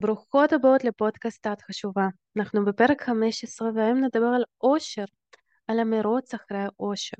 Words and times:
ברוכות 0.00 0.52
הבאות 0.52 0.84
לפודקאסט 0.84 1.46
את 1.46 1.62
חשובה. 1.62 2.08
אנחנו 2.36 2.64
בפרק 2.64 3.02
15 3.02 3.70
והיום 3.74 4.04
נדבר 4.04 4.26
על 4.36 4.44
אושר, 4.62 5.04
על 5.66 5.78
המרוץ 5.78 6.34
אחרי 6.34 6.58
האושר. 6.58 7.16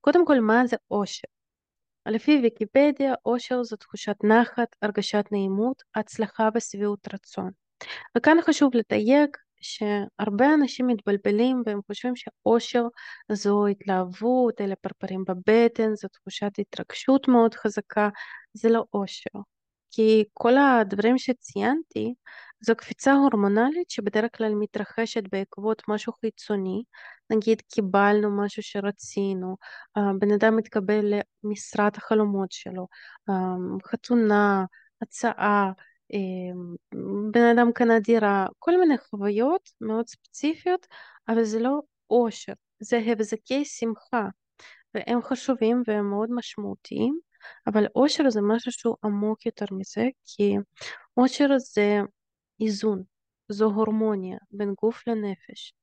קודם 0.00 0.26
כל, 0.26 0.40
מה 0.40 0.66
זה 0.66 0.76
אושר? 0.90 1.28
לפי 2.06 2.40
ויקיפדיה, 2.42 3.14
אושר 3.26 3.62
זו 3.62 3.76
תחושת 3.76 4.16
נחת, 4.24 4.76
הרגשת 4.82 5.24
נעימות, 5.32 5.82
הצלחה 5.94 6.48
ושביעות 6.54 7.14
רצון. 7.14 7.50
וכאן 8.16 8.36
חשוב 8.42 8.70
לתייג 8.74 9.28
שהרבה 9.60 10.54
אנשים 10.54 10.86
מתבלבלים 10.86 11.62
והם 11.66 11.80
חושבים 11.86 12.16
שאושר 12.16 12.82
זו 13.32 13.66
התלהבות, 13.66 14.60
אלה 14.60 14.76
פרפרים 14.76 15.24
בבטן, 15.28 15.94
זו 15.94 16.08
תחושת 16.08 16.52
התרגשות 16.58 17.28
מאוד 17.28 17.54
חזקה, 17.54 18.08
זה 18.52 18.68
לא 18.68 18.84
אושר. 18.92 19.38
כי 19.96 20.24
כל 20.32 20.52
הדברים 20.56 21.18
שציינתי 21.18 22.14
זו 22.60 22.76
קפיצה 22.76 23.12
הורמונלית 23.12 23.90
שבדרך 23.90 24.36
כלל 24.36 24.54
מתרחשת 24.54 25.22
בעקבות 25.32 25.82
משהו 25.88 26.12
חיצוני, 26.12 26.82
נגיד 27.30 27.60
קיבלנו 27.60 28.42
משהו 28.44 28.62
שרצינו, 28.62 29.56
בן 30.18 30.32
אדם 30.32 30.56
מתקבל 30.56 31.14
למשרת 31.44 31.96
החלומות 31.96 32.52
שלו, 32.52 32.86
חתונה, 33.86 34.64
הצעה, 35.02 35.72
בן 37.32 37.42
אדם 37.56 37.72
קנה 37.72 38.00
דירה, 38.00 38.46
כל 38.58 38.80
מיני 38.80 38.98
חוויות 38.98 39.70
מאוד 39.80 40.06
ספציפיות, 40.06 40.86
אבל 41.28 41.44
זה 41.44 41.60
לא 41.60 41.80
אושר, 42.10 42.52
זה 42.80 43.00
הבזקי 43.06 43.64
שמחה, 43.64 44.28
והם 44.94 45.22
חשובים 45.22 45.82
והם 45.86 46.10
מאוד 46.10 46.30
משמעותיים. 46.32 47.18
אבל 47.66 47.86
אושר 47.94 48.30
זה 48.30 48.40
משהו 48.42 48.72
שהוא 48.72 48.96
עמוק 49.04 49.46
יותר 49.46 49.66
מזה, 49.70 50.04
כי 50.24 50.56
אושר 51.16 51.48
זה 51.58 52.00
איזון, 52.60 53.02
זו 53.48 53.64
הורמוניה 53.64 54.38
בין 54.50 54.74
גוף 54.82 55.06
לנפש, 55.06 55.74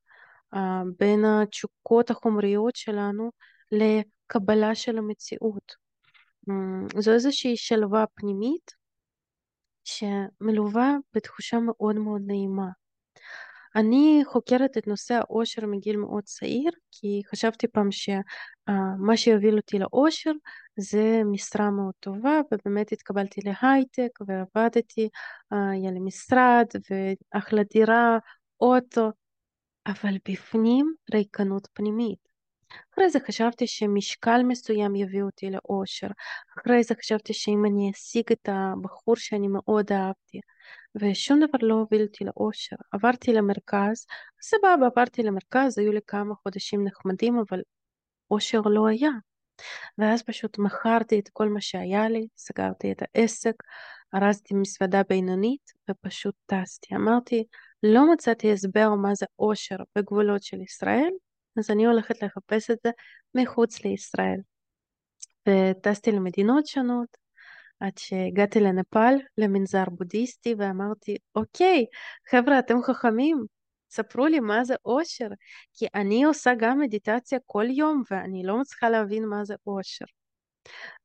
בין 0.99 1.25
התשוקות 1.25 2.09
החומריות 2.09 2.75
שלנו 2.75 3.31
לקבלה 3.71 4.75
של 4.75 4.97
המציאות. 4.97 5.75
זו 6.97 7.13
איזושהי 7.13 7.57
שלווה 7.57 8.05
פנימית 8.13 8.71
שמלווה 9.83 10.95
בתחושה 11.13 11.57
מאוד 11.59 11.95
מאוד 11.95 12.21
נעימה. 12.25 12.67
אני 13.75 14.21
חוקרת 14.25 14.77
את 14.77 14.87
נושא 14.87 15.13
האושר 15.13 15.65
מגיל 15.65 15.97
מאוד 15.97 16.23
צעיר, 16.23 16.71
כי 16.91 17.21
חשבתי 17.31 17.67
פעם 17.67 17.89
שמה 17.91 19.17
שיוביל 19.17 19.57
אותי 19.57 19.79
לאושר 19.79 20.31
זה 20.81 21.21
משרה 21.25 21.71
מאוד 21.71 21.93
טובה, 21.99 22.41
ובאמת 22.51 22.91
התקבלתי 22.91 23.41
להייטק 23.41 24.19
ועבדתי, 24.27 25.09
היה 25.51 25.91
לי 25.91 25.99
משרד 25.99 26.65
ואחלה 27.33 27.61
דירה, 27.73 28.17
אוטו, 28.61 29.11
אבל 29.87 30.15
בפנים 30.29 30.93
ריקנות 31.13 31.67
פנימית. 31.73 32.31
אחרי 32.93 33.09
זה 33.09 33.19
חשבתי 33.27 33.67
שמשקל 33.67 34.43
מסוים 34.43 34.95
יביא 34.95 35.23
אותי 35.23 35.49
לאושר. 35.49 36.07
אחרי 36.59 36.83
זה 36.83 36.95
חשבתי 36.95 37.33
שאם 37.33 37.65
אני 37.65 37.91
אשיג 37.91 38.23
את 38.31 38.49
הבחור 38.51 39.15
שאני 39.15 39.47
מאוד 39.47 39.91
אהבתי, 39.91 40.39
ושום 40.95 41.39
דבר 41.39 41.67
לא 41.67 41.73
הוביל 41.73 42.01
אותי 42.01 42.23
לאושר. 42.23 42.75
עברתי 42.91 43.33
למרכז, 43.33 44.05
סבבה, 44.41 44.85
עברתי 44.85 45.23
למרכז, 45.23 45.77
היו 45.77 45.91
לי 45.91 45.99
כמה 46.07 46.35
חודשים 46.35 46.83
נחמדים, 46.83 47.39
אבל 47.49 47.61
אושר 48.31 48.61
לא 48.61 48.87
היה. 48.87 49.09
ואז 49.97 50.23
פשוט 50.23 50.57
מכרתי 50.57 51.19
את 51.19 51.29
כל 51.33 51.49
מה 51.49 51.61
שהיה 51.61 52.09
לי, 52.09 52.27
סגרתי 52.37 52.91
את 52.91 53.01
העסק, 53.01 53.53
ארזתי 54.15 54.53
מסוודה 54.53 55.01
בינונית 55.09 55.71
ופשוט 55.89 56.35
טסתי. 56.45 56.95
אמרתי, 56.95 57.43
לא 57.83 58.13
מצאתי 58.13 58.51
הסבר 58.51 58.89
מה 58.89 59.15
זה 59.15 59.25
אושר 59.39 59.75
בגבולות 59.97 60.43
של 60.43 60.61
ישראל, 60.61 61.09
אז 61.57 61.69
אני 61.69 61.85
הולכת 61.85 62.23
לחפש 62.23 62.71
את 62.71 62.77
זה 62.83 62.91
מחוץ 63.35 63.85
לישראל. 63.85 64.39
וטסתי 65.49 66.11
למדינות 66.11 66.67
שונות, 66.67 67.17
עד 67.79 67.97
שהגעתי 67.97 68.59
לנפאל, 68.59 69.15
למנזר 69.37 69.83
בודהיסטי, 69.91 70.55
ואמרתי, 70.57 71.17
אוקיי, 71.35 71.85
חבר'ה, 72.31 72.59
אתם 72.59 72.75
חכמים, 72.83 73.45
ספרו 73.91 74.25
לי 74.25 74.39
מה 74.39 74.63
זה 74.63 74.75
אושר, 74.85 75.27
כי 75.73 75.85
אני 75.95 76.23
עושה 76.23 76.51
גם 76.57 76.79
מדיטציה 76.79 77.39
כל 77.45 77.65
יום, 77.69 78.03
ואני 78.11 78.43
לא 78.43 78.59
מצליחה 78.59 78.89
להבין 78.89 79.25
מה 79.25 79.45
זה 79.45 79.55
אושר. 79.67 80.05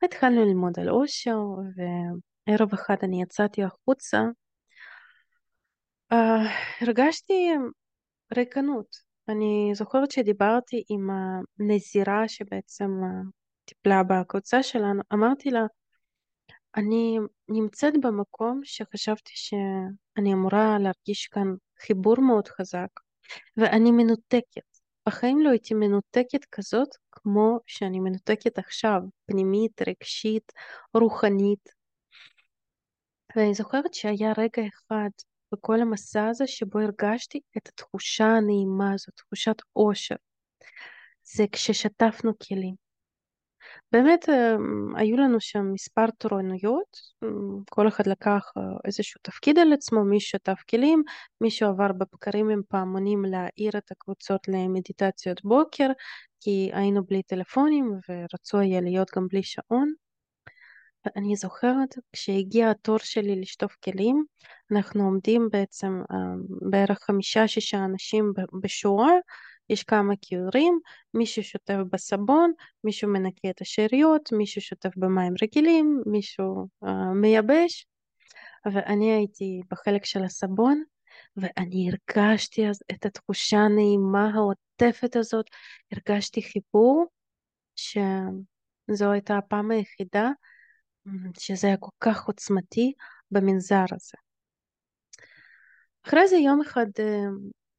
התחלנו 0.03 0.45
ללמוד 0.45 0.81
על 0.81 0.91
אושר, 0.91 1.39
וערב 1.77 2.73
אחד 2.73 2.97
אני 3.03 3.23
יצאתי 3.23 3.65
החוצה, 3.65 4.23
uh, 6.13 6.17
הרגשתי 6.81 7.51
ריקנות. 8.37 8.97
אני 9.29 9.71
זוכרת 9.75 10.11
שדיברתי 10.11 10.85
עם 10.89 11.11
הנזירה 11.61 12.29
שבעצם 12.29 12.91
טיפלה 13.65 14.03
בקבוצה 14.03 14.63
שלנו, 14.63 15.03
אמרתי 15.13 15.51
לה, 15.51 15.67
אני 16.77 17.19
נמצאת 17.49 17.95
במקום 18.03 18.61
שחשבתי 18.65 19.33
שאני 19.35 20.33
אמורה 20.33 20.79
להרגיש 20.79 21.27
כאן 21.27 21.55
חיבור 21.81 22.21
מאוד 22.21 22.49
חזק, 22.49 22.89
ואני 23.57 23.91
מנותקת. 23.91 24.77
בחיים 25.09 25.41
לא 25.41 25.51
הייתי 25.51 25.75
מנותקת 25.75 26.45
כזאת 26.53 26.89
כמו 27.13 27.59
שאני 27.67 28.01
מנותקת 28.01 28.59
עכשיו, 28.59 29.01
פנימית, 29.27 29.83
רגשית, 29.89 30.53
רוחנית. 30.95 31.69
ואני 33.37 33.55
זוכרת 33.55 33.95
שהיה 33.95 34.33
רגע 34.39 34.63
אחד 34.69 35.09
בכל 35.53 35.81
המסע 35.81 36.27
הזה 36.27 36.47
שבו 36.47 36.79
הרגשתי 36.79 37.41
את 37.57 37.69
התחושה 37.69 38.25
הנעימה 38.25 38.93
הזאת, 38.95 39.15
תחושת 39.15 39.57
אושר. 39.77 40.17
זה 41.23 41.45
כששטפנו 41.53 42.33
כלים. 42.49 42.86
באמת 43.93 44.29
אמ, 44.29 44.97
היו 44.97 45.17
לנו 45.17 45.41
שם 45.41 45.73
מספר 45.73 46.07
תורנויות, 46.19 46.97
אמ, 47.25 47.29
כל 47.71 47.89
אחד 47.89 48.07
לקח 48.07 48.53
אה, 48.57 48.63
איזשהו 48.85 49.21
תפקיד 49.23 49.59
על 49.59 49.73
עצמו, 49.73 50.05
מי 50.05 50.21
שטף 50.21 50.63
כלים, 50.71 51.03
מישהו 51.41 51.69
עבר 51.69 51.93
בבקרים 51.93 52.51
עם 52.51 52.61
פעמונים 52.69 53.25
להעיר 53.25 53.79
את 53.79 53.91
הקבוצות 53.91 54.49
למדיטציות 54.49 55.45
בוקר, 55.45 55.89
כי 56.41 56.71
היינו 56.73 57.05
בלי 57.05 57.23
טלפונים 57.23 57.93
ורצו 58.09 58.59
היה 58.59 58.81
להיות 58.81 59.11
גם 59.17 59.29
בלי 59.29 59.43
שעון. 59.43 59.93
אני 61.17 61.37
זוכרת 61.37 61.95
כשהגיע 62.13 62.71
התור 62.71 62.99
שלי 62.99 63.41
לשטוף 63.41 63.77
כלים, 63.85 64.25
אנחנו 64.73 65.05
עומדים 65.05 65.49
בעצם 65.53 66.03
אמ, 66.13 66.71
בערך 66.71 66.99
חמישה-שישה 66.99 67.85
אנשים 67.85 68.33
בשורה, 68.63 69.13
יש 69.69 69.85
כמה 69.85 70.15
כיורים, 70.23 70.81
מישהו 71.15 71.43
שוטף 71.43 71.77
בסבון, 71.93 72.53
מישהו 72.85 73.09
מנקה 73.09 73.51
את 73.51 73.61
השאריות, 73.61 74.33
מישהו 74.33 74.61
שוטף 74.61 74.97
במים 74.97 75.35
רגילים, 75.43 76.03
מישהו 76.07 76.67
uh, 76.85 76.89
מייבש, 77.15 77.87
ואני 78.73 79.13
הייתי 79.13 79.61
בחלק 79.71 80.05
של 80.05 80.25
הסבון, 80.25 80.83
ואני 81.37 81.91
הרגשתי 81.91 82.69
אז 82.69 82.83
את 82.93 83.07
התחושה 83.07 83.59
הנעימה 83.59 84.31
העוטפת 84.35 85.17
הזאת, 85.17 85.47
הרגשתי 85.93 86.43
חיבור, 86.43 87.07
שזו 87.77 89.13
הייתה 89.13 89.39
הפעם 89.39 89.71
היחידה 89.71 90.31
שזה 91.39 91.67
היה 91.67 91.77
כל 91.77 91.91
כך 92.01 92.27
עוצמתי 92.27 92.93
במנזר 93.31 93.85
הזה. 93.93 94.19
אחרי 96.07 96.29
זה 96.29 96.37
יום 96.37 96.61
אחד 96.61 96.87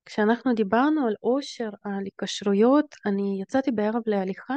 כשאנחנו 0.07 0.53
דיברנו 0.53 1.07
על 1.07 1.15
עושר, 1.19 1.69
על 1.83 2.03
היקשרויות, 2.05 2.95
אני 3.05 3.39
יצאתי 3.41 3.71
בערב 3.71 4.01
להליכה 4.05 4.55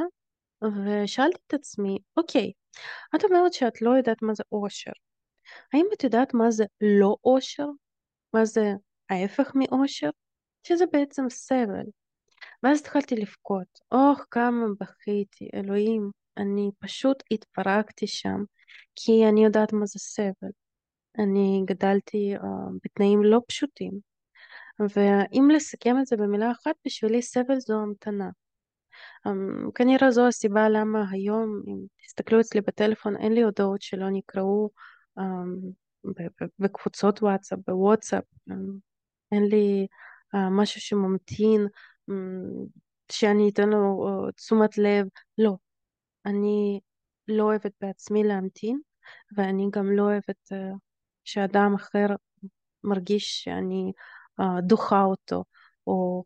ושאלתי 0.63 1.37
את 1.47 1.53
עצמי, 1.53 1.97
אוקיי, 2.17 2.51
את 3.15 3.23
אומרת 3.23 3.53
שאת 3.53 3.81
לא 3.81 3.91
יודעת 3.91 4.21
מה 4.21 4.33
זה 4.33 4.43
עושר. 4.49 4.91
האם 5.73 5.85
את 5.93 6.03
יודעת 6.03 6.33
מה 6.33 6.51
זה 6.51 6.65
לא 6.81 7.15
עושר? 7.21 7.65
מה 8.33 8.45
זה 8.45 8.71
ההפך 9.09 9.51
מעושר? 9.55 10.09
שזה 10.67 10.85
בעצם 10.93 11.29
סבל. 11.29 11.85
ואז 12.63 12.79
התחלתי 12.79 13.15
לבכות, 13.15 13.79
אוח 13.91 14.25
כמה 14.31 14.65
בכיתי, 14.79 15.49
אלוהים, 15.53 16.11
אני 16.37 16.69
פשוט 16.79 17.23
התפרקתי 17.31 18.07
שם, 18.07 18.43
כי 18.95 19.25
אני 19.29 19.43
יודעת 19.43 19.73
מה 19.73 19.85
זה 19.85 19.99
סבל. 19.99 20.51
אני 21.19 21.61
גדלתי 21.65 22.35
uh, 22.35 22.41
בתנאים 22.83 23.23
לא 23.23 23.39
פשוטים, 23.47 24.10
ואם 24.95 25.49
לסכם 25.55 25.95
את 25.99 26.05
זה 26.05 26.17
במילה 26.17 26.51
אחת, 26.51 26.75
בשבילי 26.85 27.21
סבל 27.21 27.59
זו 27.59 27.81
המתנה. 27.81 28.29
אמ, 29.27 29.71
כנראה 29.75 30.11
זו 30.11 30.27
הסיבה 30.27 30.69
למה 30.69 31.05
היום, 31.11 31.61
אם 31.67 31.77
תסתכלו 32.05 32.39
אצלי 32.41 32.61
בטלפון, 32.61 33.17
אין 33.17 33.33
לי 33.33 33.41
הודעות 33.41 33.81
שלא 33.81 34.09
נקראו 34.09 34.69
אמ, 35.19 35.71
בקבוצות 36.59 37.21
וואטסאפ, 37.21 37.59
בוואטסאפ, 37.67 38.23
אמ, 38.51 38.77
אין 39.31 39.43
לי 39.43 39.87
אה, 40.35 40.49
משהו 40.49 40.81
שממתין, 40.81 41.67
שאני 43.11 43.49
אתן 43.49 43.69
לו 43.69 44.07
אה, 44.07 44.31
תשומת 44.31 44.77
לב, 44.77 45.07
לא. 45.37 45.55
אני 46.25 46.79
לא 47.27 47.43
אוהבת 47.43 47.71
בעצמי 47.81 48.23
להמתין, 48.23 48.79
ואני 49.37 49.67
גם 49.71 49.91
לא 49.91 50.03
אוהבת 50.03 50.51
אה, 50.51 50.71
שאדם 51.23 51.73
אחר 51.75 52.07
מרגיש 52.83 53.43
שאני 53.43 53.91
דוחה 54.61 55.03
אותו, 55.03 55.43
או 55.87 56.23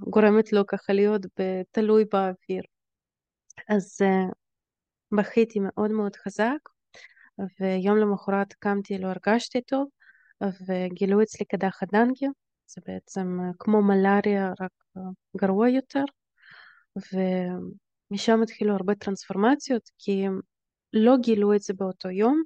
גורמת 0.00 0.52
לו 0.52 0.66
ככה 0.66 0.92
להיות 0.92 1.22
תלוי 1.70 2.04
באוויר. 2.12 2.62
אז 3.68 3.98
בכיתי 5.12 5.60
מאוד 5.62 5.90
מאוד 5.90 6.16
חזק, 6.16 6.58
ויום 7.60 7.96
למחרת 7.96 8.52
קמתי, 8.52 8.98
לא 8.98 9.08
הרגשתי 9.08 9.62
טוב, 9.62 9.88
וגילו 10.42 11.22
אצלי 11.22 11.46
קדחת 11.46 11.92
דנגה, 11.92 12.26
זה 12.66 12.80
בעצם 12.86 13.38
כמו 13.58 13.82
מלאריה, 13.82 14.52
רק 14.60 14.70
גרוע 15.36 15.68
יותר, 15.68 16.04
ומשם 16.96 18.42
התחילו 18.42 18.74
הרבה 18.74 18.94
טרנספורמציות, 18.94 19.90
כי 19.98 20.24
לא 20.92 21.16
גילו 21.16 21.54
את 21.54 21.60
זה 21.60 21.74
באותו 21.74 22.10
יום, 22.10 22.42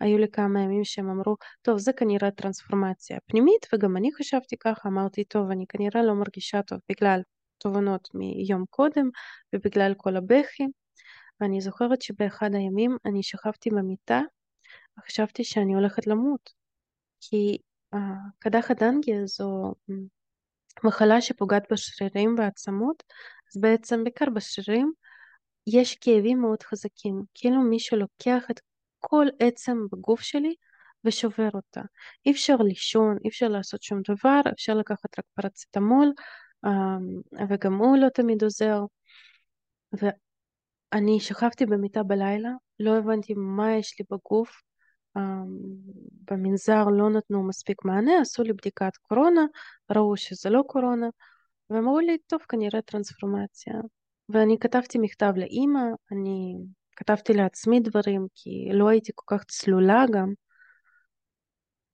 היו 0.00 0.18
לי 0.18 0.28
כמה 0.28 0.60
ימים 0.60 0.84
שהם 0.84 1.10
אמרו, 1.10 1.36
טוב, 1.62 1.78
זה 1.78 1.92
כנראה 1.92 2.30
טרנספורמציה 2.30 3.18
פנימית, 3.26 3.66
וגם 3.74 3.96
אני 3.96 4.12
חשבתי 4.14 4.56
ככה, 4.56 4.88
אמרתי, 4.88 5.24
טוב, 5.24 5.50
אני 5.50 5.66
כנראה 5.68 6.02
לא 6.02 6.14
מרגישה 6.14 6.62
טוב 6.62 6.78
בגלל 6.88 7.20
תובנות 7.58 8.08
מיום 8.14 8.64
קודם, 8.70 9.10
ובגלל 9.54 9.94
כל 9.96 10.16
הבכי, 10.16 10.66
ואני 11.40 11.60
זוכרת 11.60 12.02
שבאחד 12.02 12.54
הימים 12.54 12.96
אני 13.06 13.22
שכבתי 13.22 13.70
במיטה, 13.70 14.20
וחשבתי 14.98 15.44
שאני 15.44 15.74
הולכת 15.74 16.06
למות, 16.06 16.50
כי 17.20 17.58
קדחת 18.38 18.82
דנגיה 18.82 19.26
זו 19.26 19.74
מחלה 20.84 21.20
שפוגעת 21.20 21.62
בשרירים 21.72 22.34
והעצמות, 22.38 23.02
אז 23.50 23.60
בעצם 23.60 24.04
בעיקר 24.04 24.30
בשרירים 24.34 24.92
יש 25.66 25.96
כאבים 26.00 26.40
מאוד 26.40 26.62
חזקים, 26.62 27.22
כאילו 27.34 27.62
מישהו 27.62 27.96
לוקח 27.96 28.50
את 28.50 28.60
כל 28.98 29.26
עצם 29.38 29.78
בגוף 29.92 30.20
שלי 30.20 30.54
ושובר 31.04 31.48
אותה. 31.54 31.82
אי 32.26 32.30
אפשר 32.30 32.56
לישון, 32.56 33.16
אי 33.24 33.28
אפשר 33.28 33.48
לעשות 33.48 33.82
שום 33.82 34.00
דבר, 34.08 34.40
אפשר 34.52 34.74
לקחת 34.74 35.18
רק 35.18 35.24
פרצטמול, 35.34 36.12
וגם 37.48 37.74
הוא 37.74 37.96
לא 37.96 38.08
תמיד 38.08 38.42
עוזר. 38.42 38.80
ואני 39.92 41.20
שכבתי 41.20 41.66
במיטה 41.66 42.02
בלילה, 42.02 42.50
לא 42.80 42.96
הבנתי 42.96 43.34
מה 43.36 43.74
יש 43.76 44.00
לי 44.00 44.04
בגוף, 44.10 44.62
במנזר 46.30 46.84
לא 46.84 47.10
נתנו 47.10 47.48
מספיק 47.48 47.84
מענה, 47.84 48.20
עשו 48.20 48.42
לי 48.42 48.52
בדיקת 48.52 48.96
קורונה, 48.96 49.44
ראו 49.90 50.16
שזה 50.16 50.50
לא 50.50 50.62
קורונה, 50.66 51.08
ואמרו 51.70 52.00
לי, 52.00 52.18
טוב, 52.26 52.40
כנראה 52.48 52.82
טרנספורמציה. 52.82 53.74
ואני 54.28 54.58
כתבתי 54.58 54.98
מכתב 54.98 55.32
לאימא, 55.36 55.80
אני 56.12 56.56
כתבתי 56.98 57.32
לעצמי 57.32 57.80
דברים, 57.80 58.26
כי 58.34 58.68
לא 58.72 58.88
הייתי 58.88 59.12
כל 59.14 59.36
כך 59.36 59.44
צלולה 59.44 60.04
גם, 60.12 60.32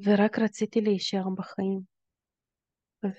ורק 0.01 0.39
רציתי 0.39 0.81
להישאר 0.81 1.25
בחיים. 1.37 1.81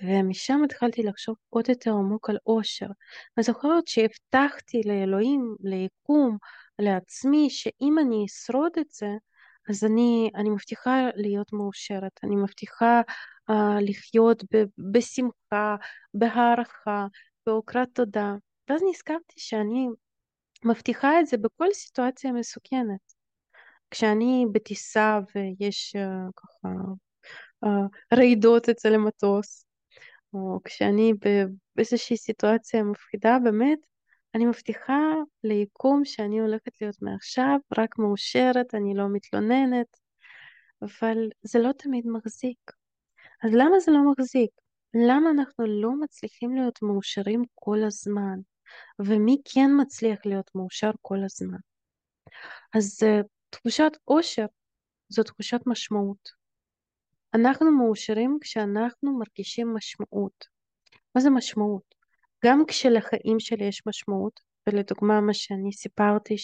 ומשם 0.02 0.60
התחלתי 0.64 1.02
לחשוב 1.02 1.36
עוד 1.48 1.68
יותר 1.68 1.90
עמוק 1.90 2.30
על 2.30 2.38
אושר. 2.46 2.86
אני 3.36 3.44
זוכרת 3.44 3.86
שהבטחתי 3.86 4.80
לאלוהים, 4.84 5.56
ליקום, 5.60 6.38
לעצמי, 6.78 7.50
שאם 7.50 7.96
אני 7.98 8.24
אשרוד 8.26 8.72
את 8.80 8.90
זה, 8.90 9.08
אז 9.70 9.84
אני, 9.84 10.30
אני 10.34 10.50
מבטיחה 10.50 11.06
להיות 11.14 11.52
מאושרת, 11.52 12.20
אני 12.22 12.36
מבטיחה 12.36 13.00
uh, 13.50 13.54
לחיות 13.80 14.42
ב- 14.54 14.92
בשמחה, 14.92 15.76
בהערכה, 16.14 17.06
בהוקרת 17.46 17.88
תודה. 17.92 18.34
ואז 18.68 18.82
נזכרתי 18.90 19.34
שאני 19.36 19.88
מבטיחה 20.64 21.20
את 21.20 21.26
זה 21.26 21.36
בכל 21.36 21.66
סיטואציה 21.72 22.32
מסוכנת. 22.32 23.12
כשאני 23.90 24.46
בטיסה 24.52 25.18
ויש 25.34 25.96
uh, 25.96 26.32
ככה 26.36 26.68
uh, 27.64 28.16
רעידות 28.18 28.68
אצל 28.68 28.94
המטוס, 28.94 29.66
או 30.32 30.60
כשאני 30.64 31.12
באיזושהי 31.76 32.16
סיטואציה 32.16 32.82
מפחידה, 32.82 33.36
באמת, 33.44 33.78
אני 34.34 34.46
מבטיחה 34.46 35.12
ליקום 35.44 36.04
שאני 36.04 36.40
הולכת 36.40 36.80
להיות 36.80 37.02
מעכשיו 37.02 37.58
רק 37.78 37.98
מאושרת, 37.98 38.74
אני 38.74 38.94
לא 38.94 39.08
מתלוננת, 39.08 39.96
אבל 40.82 41.16
זה 41.42 41.58
לא 41.58 41.72
תמיד 41.72 42.04
מחזיק. 42.06 42.58
אז 43.44 43.50
למה 43.54 43.80
זה 43.80 43.92
לא 43.92 44.12
מחזיק? 44.12 44.50
למה 44.94 45.30
אנחנו 45.30 45.66
לא 45.66 45.90
מצליחים 46.00 46.54
להיות 46.54 46.82
מאושרים 46.82 47.44
כל 47.54 47.78
הזמן? 47.86 48.38
ומי 48.98 49.36
כן 49.44 49.70
מצליח 49.80 50.18
להיות 50.24 50.50
מאושר 50.54 50.90
כל 51.02 51.18
הזמן? 51.24 51.58
אז 52.74 53.00
uh, 53.02 53.26
תחושת 53.50 53.92
אושר 54.08 54.46
זו 55.08 55.22
תחושת 55.22 55.60
משמעות. 55.66 56.30
אנחנו 57.34 57.70
מאושרים 57.70 58.38
כשאנחנו 58.40 59.18
מרגישים 59.18 59.74
משמעות. 59.74 60.44
מה 61.14 61.20
זה 61.20 61.30
משמעות? 61.30 61.94
גם 62.44 62.62
כשלחיים 62.68 63.40
שלי 63.40 63.64
יש 63.64 63.82
משמעות, 63.86 64.40
ולדוגמה 64.66 65.20
מה 65.20 65.34
שאני 65.34 65.72
סיפרתי 65.72 66.34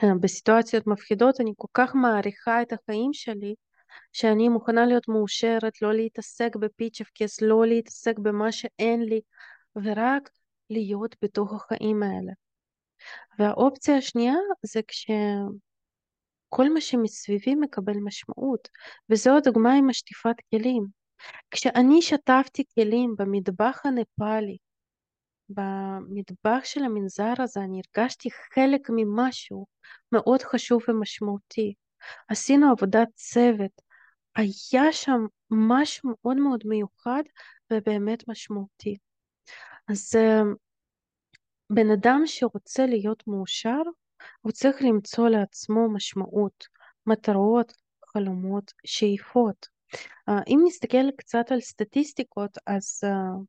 שבסיטואציות 0.00 0.86
מפחידות 0.86 1.40
אני 1.40 1.52
כל 1.56 1.68
כך 1.74 1.94
מעריכה 1.94 2.62
את 2.62 2.72
החיים 2.72 3.12
שלי, 3.12 3.54
שאני 4.12 4.48
מוכנה 4.48 4.86
להיות 4.86 5.08
מאושרת, 5.08 5.82
לא 5.82 5.94
להתעסק 5.94 6.56
בפיצ'פקס, 6.56 7.40
לא 7.40 7.66
להתעסק 7.66 8.18
במה 8.18 8.52
שאין 8.52 9.02
לי, 9.02 9.20
ורק 9.76 10.30
להיות 10.70 11.16
בתוך 11.22 11.54
החיים 11.54 12.02
האלה. 12.02 12.32
והאופציה 13.38 13.96
השנייה 13.96 14.34
זה 14.62 14.80
כשכל 14.88 16.72
מה 16.74 16.80
שמסביבי 16.80 17.54
מקבל 17.54 17.96
משמעות, 18.04 18.68
וזו 19.10 19.36
הדוגמה 19.36 19.74
עם 19.74 19.90
השטיפת 19.90 20.36
כלים. 20.50 20.86
כשאני 21.50 22.02
שטפתי 22.02 22.64
כלים 22.74 23.14
במטבח 23.18 23.80
הנפאלי, 23.84 24.56
במטבח 25.48 26.64
של 26.64 26.84
המנזר 26.84 27.32
הזה 27.38 27.60
אני 27.60 27.80
הרגשתי 27.96 28.28
חלק 28.54 28.80
ממשהו 28.90 29.66
מאוד 30.12 30.42
חשוב 30.42 30.82
ומשמעותי. 30.88 31.74
עשינו 32.28 32.70
עבודת 32.70 33.08
צוות, 33.14 33.82
היה 34.36 34.92
שם 34.92 35.26
משהו 35.50 36.10
מאוד 36.10 36.36
מאוד 36.36 36.62
מיוחד 36.64 37.22
ובאמת 37.72 38.28
משמעותי. 38.28 38.96
אז 39.88 40.12
אה, 40.16 40.42
בן 41.70 41.90
אדם 41.90 42.22
שרוצה 42.26 42.86
להיות 42.86 43.26
מאושר, 43.26 43.82
הוא 44.40 44.52
צריך 44.52 44.76
למצוא 44.82 45.28
לעצמו 45.28 45.90
משמעות, 45.92 46.64
מטרות, 47.06 47.72
חלומות, 48.06 48.72
שאיפות. 48.86 49.66
אה, 50.28 50.40
אם 50.46 50.60
נסתכל 50.66 51.10
קצת 51.16 51.52
על 51.52 51.60
סטטיסטיקות, 51.60 52.58
אז 52.66 53.00
אה, 53.04 53.42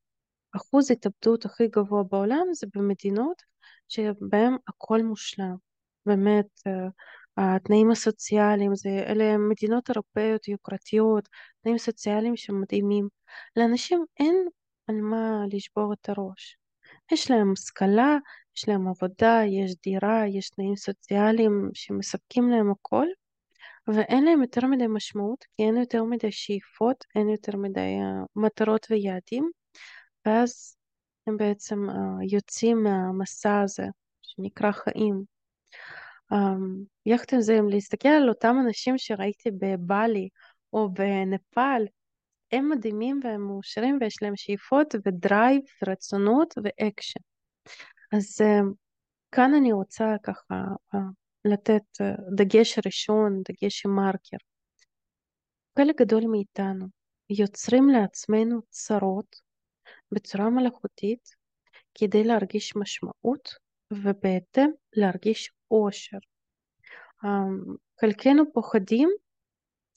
אחוז 0.55 0.91
התאבדות 0.91 1.45
הכי 1.45 1.67
גבוה 1.67 2.03
בעולם 2.03 2.45
זה 2.53 2.67
במדינות 2.75 3.41
שבהן 3.87 4.55
הכל 4.67 5.03
מושלם. 5.03 5.55
באמת, 6.05 6.45
התנאים 7.37 7.91
הסוציאליים, 7.91 8.75
זה, 8.75 8.89
אלה 8.89 9.37
מדינות 9.37 9.89
אירופאיות 9.89 10.47
יוקרתיות, 10.47 11.29
תנאים 11.63 11.77
סוציאליים 11.77 12.37
שמדהימים. 12.37 13.07
לאנשים 13.55 14.05
אין 14.19 14.47
על 14.89 15.01
מה 15.01 15.43
לשבור 15.51 15.93
את 15.93 16.09
הראש. 16.09 16.57
יש 17.11 17.31
להם 17.31 17.53
השכלה, 17.53 18.17
יש 18.57 18.69
להם 18.69 18.87
עבודה, 18.87 19.41
יש 19.47 19.75
דירה, 19.83 20.27
יש 20.27 20.49
תנאים 20.49 20.75
סוציאליים 20.75 21.69
שמספקים 21.73 22.49
להם 22.49 22.71
הכל, 22.71 23.05
ואין 23.87 24.25
להם 24.25 24.41
יותר 24.41 24.67
מדי 24.67 24.87
משמעות, 24.87 25.45
כי 25.55 25.63
אין 25.63 25.77
יותר 25.77 26.03
מדי 26.03 26.31
שאיפות, 26.31 27.05
אין 27.15 27.29
יותר 27.29 27.57
מדי 27.57 27.97
uh, 27.99 28.27
מטרות 28.35 28.87
ויעדים, 28.89 29.51
ואז 30.25 30.77
הם 31.27 31.37
בעצם 31.37 31.89
uh, 31.89 31.93
יוצאים 32.31 32.83
מהמסע 32.83 33.61
הזה 33.61 33.85
שנקרא 34.21 34.71
חיים. 34.71 35.23
Um, 36.33 36.85
יחד 37.05 37.25
עם 37.33 37.41
זה, 37.41 37.59
אם 37.59 37.69
להסתכל 37.69 38.09
על 38.09 38.29
אותם 38.29 38.55
אנשים 38.65 38.97
שראיתי 38.97 39.51
בבלי 39.51 40.29
או 40.73 40.93
בנפאל, 40.93 41.85
הם 42.51 42.69
מדהימים 42.69 43.19
והם 43.23 43.41
מאושרים 43.41 43.97
ויש 44.01 44.21
להם 44.21 44.35
שאיפות 44.35 44.95
ודרייב 45.05 45.61
ורצונות 45.83 46.53
ואקשן. 46.63 47.19
אז 48.11 48.41
uh, 48.41 48.73
כאן 49.31 49.53
אני 49.53 49.73
רוצה 49.73 50.05
ככה 50.23 50.55
uh, 50.95 50.97
לתת 51.45 52.01
uh, 52.01 52.35
דגש 52.35 52.79
ראשון, 52.85 53.41
דגש 53.49 53.85
מרקר. 53.85 54.37
חלק 55.79 56.01
גדול 56.01 56.23
מאיתנו 56.31 56.85
יוצרים 57.29 57.89
לעצמנו 57.89 58.61
צרות 58.69 59.35
בצורה 60.11 60.49
מלאכותית 60.49 61.29
כדי 61.93 62.23
להרגיש 62.23 62.75
משמעות 62.75 63.49
ובהתאם 63.93 64.69
להרגיש 64.93 65.51
אושר. 65.71 66.17
חלקנו 68.01 68.53
פוחדים 68.53 69.09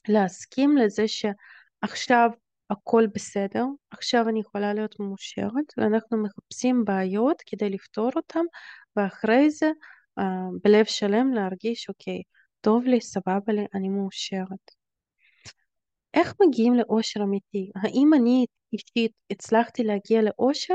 להסכים 0.09 0.77
לזה 0.77 1.05
שעכשיו 1.09 2.31
הכל 2.73 3.05
בסדר, 3.15 3.65
עכשיו 3.91 4.29
אני 4.29 4.41
יכולה 4.41 4.75
להיות 4.75 5.01
מאושרת, 5.01 5.73
ואנחנו 5.77 6.23
מחפשים 6.23 6.85
בעיות 6.85 7.43
כדי 7.47 7.71
לפתור 7.71 8.11
אותן, 8.17 8.45
ואחרי 8.97 9.51
זה 9.51 9.71
בלב 10.65 10.85
שלם 10.85 11.33
להרגיש, 11.33 11.89
אוקיי, 11.89 12.23
טוב 12.61 12.85
לי, 12.85 13.01
סבבה 13.01 13.53
לי, 13.53 13.67
אני 13.75 13.89
מאושרת. 13.89 14.71
איך 16.15 16.35
מגיעים 16.41 16.75
לאושר 16.75 17.23
אמיתי? 17.23 17.71
האם 17.77 18.15
אני 18.15 18.47
אישית 18.73 19.13
הצלחתי 19.31 19.85
להגיע 19.85 20.23
לאושר? 20.23 20.75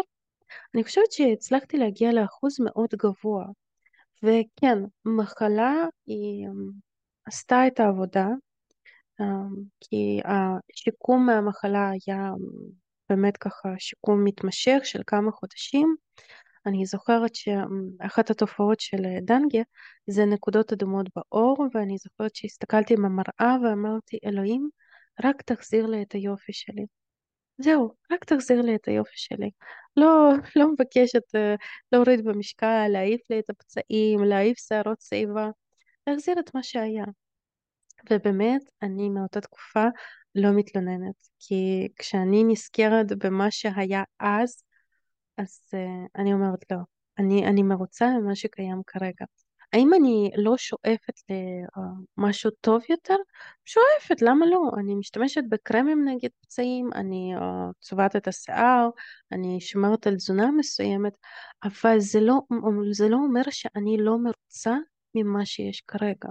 אני 0.75 0.83
חושבת 0.83 1.11
שהצלחתי 1.11 1.77
להגיע 1.77 2.11
לאחוז 2.13 2.55
מאוד 2.59 2.89
גבוה. 2.95 3.45
וכן, 4.23 4.77
מחלה 5.05 5.73
היא 6.05 6.47
אמ, 6.47 6.71
עשתה 7.25 7.67
את 7.67 7.79
העבודה, 7.79 8.27
כי 9.81 10.21
השיקום 10.25 11.25
מהמחלה 11.25 11.89
היה 11.89 12.29
אמ, 12.29 12.69
באמת 13.09 13.38
ככה 13.38 13.69
שיקום 13.77 14.24
מתמשך 14.24 14.79
של 14.83 15.01
כמה 15.07 15.31
חודשים. 15.31 15.95
אני 16.65 16.86
זוכרת 16.86 17.36
שאחת 17.36 18.29
התופעות 18.29 18.79
של 18.79 18.97
דנגה 19.21 19.62
זה 20.07 20.25
נקודות 20.25 20.74
אדומות 20.74 21.07
בעור, 21.15 21.57
ואני 21.74 21.97
זוכרת 21.97 22.36
שהסתכלתי 22.36 22.95
במראה 22.95 23.55
ואמרתי, 23.63 24.17
אלוהים, 24.25 24.69
רק 25.24 25.41
תחזיר 25.41 25.86
לי 25.86 26.01
את 26.01 26.12
היופי 26.12 26.53
שלי. 26.53 26.86
זהו, 27.57 27.93
רק 28.12 28.25
תחזיר 28.25 28.62
לי 28.62 28.75
את 28.75 28.88
היופי 28.88 29.15
שלי. 29.15 29.50
לא, 29.97 30.31
לא 30.55 30.71
מבקשת 30.71 31.24
להוריד 31.91 32.25
במשקל, 32.25 32.88
להעיף 32.88 33.21
לי 33.29 33.39
את 33.39 33.50
הפצעים, 33.50 34.24
להעיף 34.24 34.57
שערות 34.67 35.01
שיבה, 35.01 35.50
להחזיר 36.07 36.39
את 36.39 36.55
מה 36.55 36.63
שהיה. 36.63 37.05
ובאמת, 38.11 38.61
אני 38.81 39.09
מאותה 39.09 39.41
תקופה 39.41 39.85
לא 40.35 40.49
מתלוננת, 40.51 41.15
כי 41.39 41.87
כשאני 41.95 42.43
נזכרת 42.43 43.07
במה 43.23 43.51
שהיה 43.51 44.03
אז, 44.19 44.63
אז 45.37 45.61
uh, 45.73 46.21
אני 46.21 46.33
אומרת 46.33 46.71
לא, 46.71 46.77
אני, 47.19 47.47
אני 47.47 47.63
מרוצה 47.63 48.07
ממה 48.07 48.35
שקיים 48.35 48.81
כרגע. 48.87 49.25
האם 49.73 49.93
אני 49.93 50.31
לא 50.35 50.57
שואפת 50.57 51.13
למשהו 52.17 52.51
טוב 52.61 52.81
יותר? 52.89 53.15
שואפת, 53.65 54.21
למה 54.21 54.45
לא? 54.45 54.71
אני 54.79 54.95
משתמשת 54.95 55.41
בקרמים 55.49 56.07
נגד 56.07 56.29
פצעים, 56.41 56.89
אני 56.95 57.33
uh, 57.37 57.41
צובעת 57.81 58.15
את 58.15 58.27
השיער, 58.27 58.89
אני 59.31 59.61
שומרת 59.61 60.07
על 60.07 60.15
תזונה 60.15 60.51
מסוימת, 60.51 61.13
אבל 61.63 61.99
זה 61.99 62.19
לא, 62.19 62.39
זה 62.91 63.09
לא 63.09 63.17
אומר 63.17 63.43
שאני 63.49 63.97
לא 63.99 64.17
מרוצה 64.17 64.75
ממה 65.15 65.45
שיש 65.45 65.81
כרגע. 65.87 66.29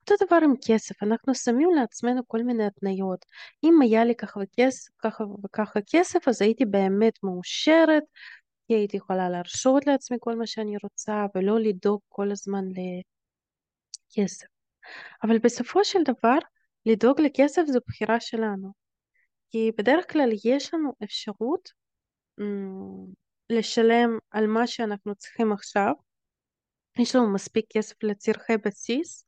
אותו 0.00 0.26
דבר 0.26 0.38
עם 0.44 0.54
כסף, 0.66 1.02
אנחנו 1.02 1.34
שמים 1.34 1.70
לעצמנו 1.74 2.22
כל 2.26 2.42
מיני 2.42 2.66
התניות. 2.66 3.24
אם 3.64 3.82
היה 3.82 4.04
לי 4.04 4.14
ככה 4.14 4.40
וכסף, 4.42 4.92
ככה 4.98 5.24
וככה 5.44 5.80
כסף, 5.90 6.28
אז 6.28 6.42
הייתי 6.42 6.64
באמת 6.64 7.18
מאושרת, 7.22 8.02
כי 8.66 8.74
הייתי 8.74 8.96
יכולה 8.96 9.28
להרשות 9.28 9.86
לעצמי 9.86 10.16
כל 10.20 10.34
מה 10.34 10.46
שאני 10.46 10.76
רוצה, 10.82 11.26
ולא 11.34 11.60
לדאוג 11.60 12.00
כל 12.08 12.30
הזמן 12.30 12.64
לכסף. 14.16 14.46
אבל 15.22 15.38
בסופו 15.38 15.84
של 15.84 15.98
דבר, 16.04 16.38
לדאוג 16.86 17.20
לכסף 17.20 17.62
זו 17.66 17.78
בחירה 17.86 18.20
שלנו. 18.20 18.72
כי 19.50 19.70
בדרך 19.78 20.12
כלל 20.12 20.30
יש 20.44 20.74
לנו 20.74 20.92
אפשרות 21.04 21.68
לשלם 23.50 24.18
על 24.30 24.46
מה 24.46 24.66
שאנחנו 24.66 25.14
צריכים 25.14 25.52
עכשיו. 25.52 25.92
יש 26.98 27.16
לנו 27.16 27.32
מספיק 27.32 27.64
כסף 27.68 28.02
לצרכי 28.02 28.56
בסיס, 28.56 29.27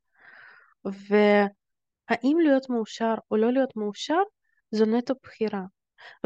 והאם 0.84 2.36
להיות 2.42 2.70
מאושר 2.70 3.14
או 3.30 3.36
לא 3.36 3.52
להיות 3.52 3.76
מאושר 3.76 4.22
זו 4.70 4.86
נטו 4.86 5.14
בחירה. 5.22 5.62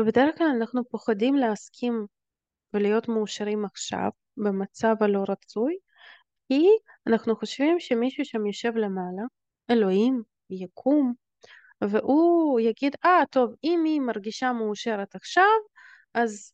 ובדרך 0.01 0.39
כלל 0.39 0.47
אנחנו 0.47 0.89
פוחדים 0.89 1.35
להסכים 1.35 2.07
ולהיות 2.75 3.09
מאושרים 3.09 3.65
עכשיו 3.65 4.11
במצב 4.37 4.95
הלא 5.01 5.25
רצוי, 5.29 5.77
כי 6.49 6.67
אנחנו 7.07 7.37
חושבים 7.37 7.81
שמישהו 7.81 8.25
שם 8.25 8.47
יושב 8.47 8.77
למעלה, 8.77 9.23
אלוהים, 9.71 10.23
יקום, 10.51 11.15
והוא 11.81 12.61
יגיד, 12.61 12.97
אה, 13.05 13.23
ah, 13.23 13.27
טוב, 13.27 13.55
אם 13.65 13.83
היא 13.85 14.01
מרגישה 14.01 14.53
מאושרת 14.53 15.15
עכשיו, 15.15 15.45
אז 16.15 16.53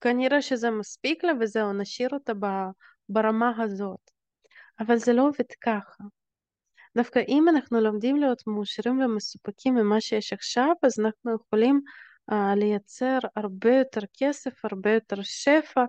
כנראה 0.00 0.42
שזה 0.42 0.70
מספיק 0.70 1.24
לה 1.24 1.32
וזהו, 1.40 1.72
נשאיר 1.72 2.08
אותה 2.12 2.32
ברמה 3.08 3.62
הזאת. 3.62 4.10
אבל 4.80 4.96
זה 4.96 5.12
לא 5.12 5.22
עובד 5.22 5.52
ככה. 5.60 6.04
דווקא 6.98 7.20
אם 7.28 7.48
אנחנו 7.48 7.80
לומדים 7.80 8.16
להיות 8.16 8.46
מאושרים 8.46 9.00
ומסופקים 9.00 9.74
ממה 9.74 10.00
שיש 10.00 10.32
עכשיו, 10.32 10.72
אז 10.82 11.00
אנחנו 11.00 11.34
יכולים 11.34 11.80
uh, 12.30 12.34
לייצר 12.56 13.18
הרבה 13.36 13.74
יותר 13.74 14.00
כסף, 14.18 14.64
הרבה 14.64 14.94
יותר 14.94 15.22
שפע, 15.22 15.84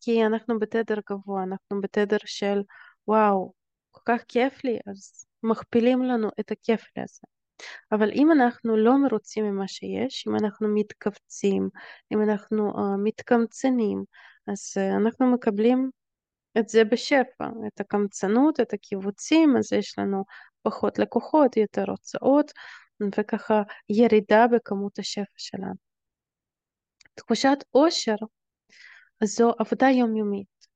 כי 0.00 0.26
אנחנו 0.26 0.58
בתדר 0.58 0.96
גבוה, 1.10 1.42
אנחנו 1.42 1.80
בתדר 1.80 2.16
של 2.24 2.62
וואו, 3.08 3.52
כל 3.90 4.00
כך 4.04 4.22
כיף 4.28 4.64
לי, 4.64 4.78
אז 4.86 5.26
מכפילים 5.42 6.02
לנו 6.02 6.28
את 6.40 6.50
הכיף 6.50 6.84
לזה. 6.96 7.22
אבל 7.92 8.10
אם 8.10 8.32
אנחנו 8.32 8.76
לא 8.76 8.98
מרוצים 8.98 9.44
ממה 9.44 9.68
שיש, 9.68 10.24
אם 10.28 10.36
אנחנו 10.36 10.68
מתכווצים, 10.74 11.68
אם 12.12 12.22
אנחנו 12.22 12.70
uh, 12.70 12.80
מתקמצנים, 13.04 14.04
אז 14.46 14.74
uh, 14.76 14.96
אנחנו 14.96 15.32
מקבלים 15.32 15.90
את 16.58 16.68
זה 16.68 16.84
בשפע, 16.84 17.48
את 17.66 17.80
הקמצנות, 17.80 18.60
את 18.60 18.72
הקיבוצים, 18.72 19.56
אז 19.56 19.72
יש 19.72 19.98
לנו 19.98 20.24
פחות 20.64 20.98
לקוחות, 20.98 21.56
יותר 21.56 21.84
הוצאות, 21.90 22.52
וככה 23.18 23.62
ירידה 23.88 24.46
בכמות 24.52 24.98
השפע 24.98 25.34
שלנו. 25.36 25.74
תחושת 27.14 27.58
עושר 27.70 28.16
זו 29.24 29.52
עבודה 29.58 29.86
יומיומית. 29.90 30.66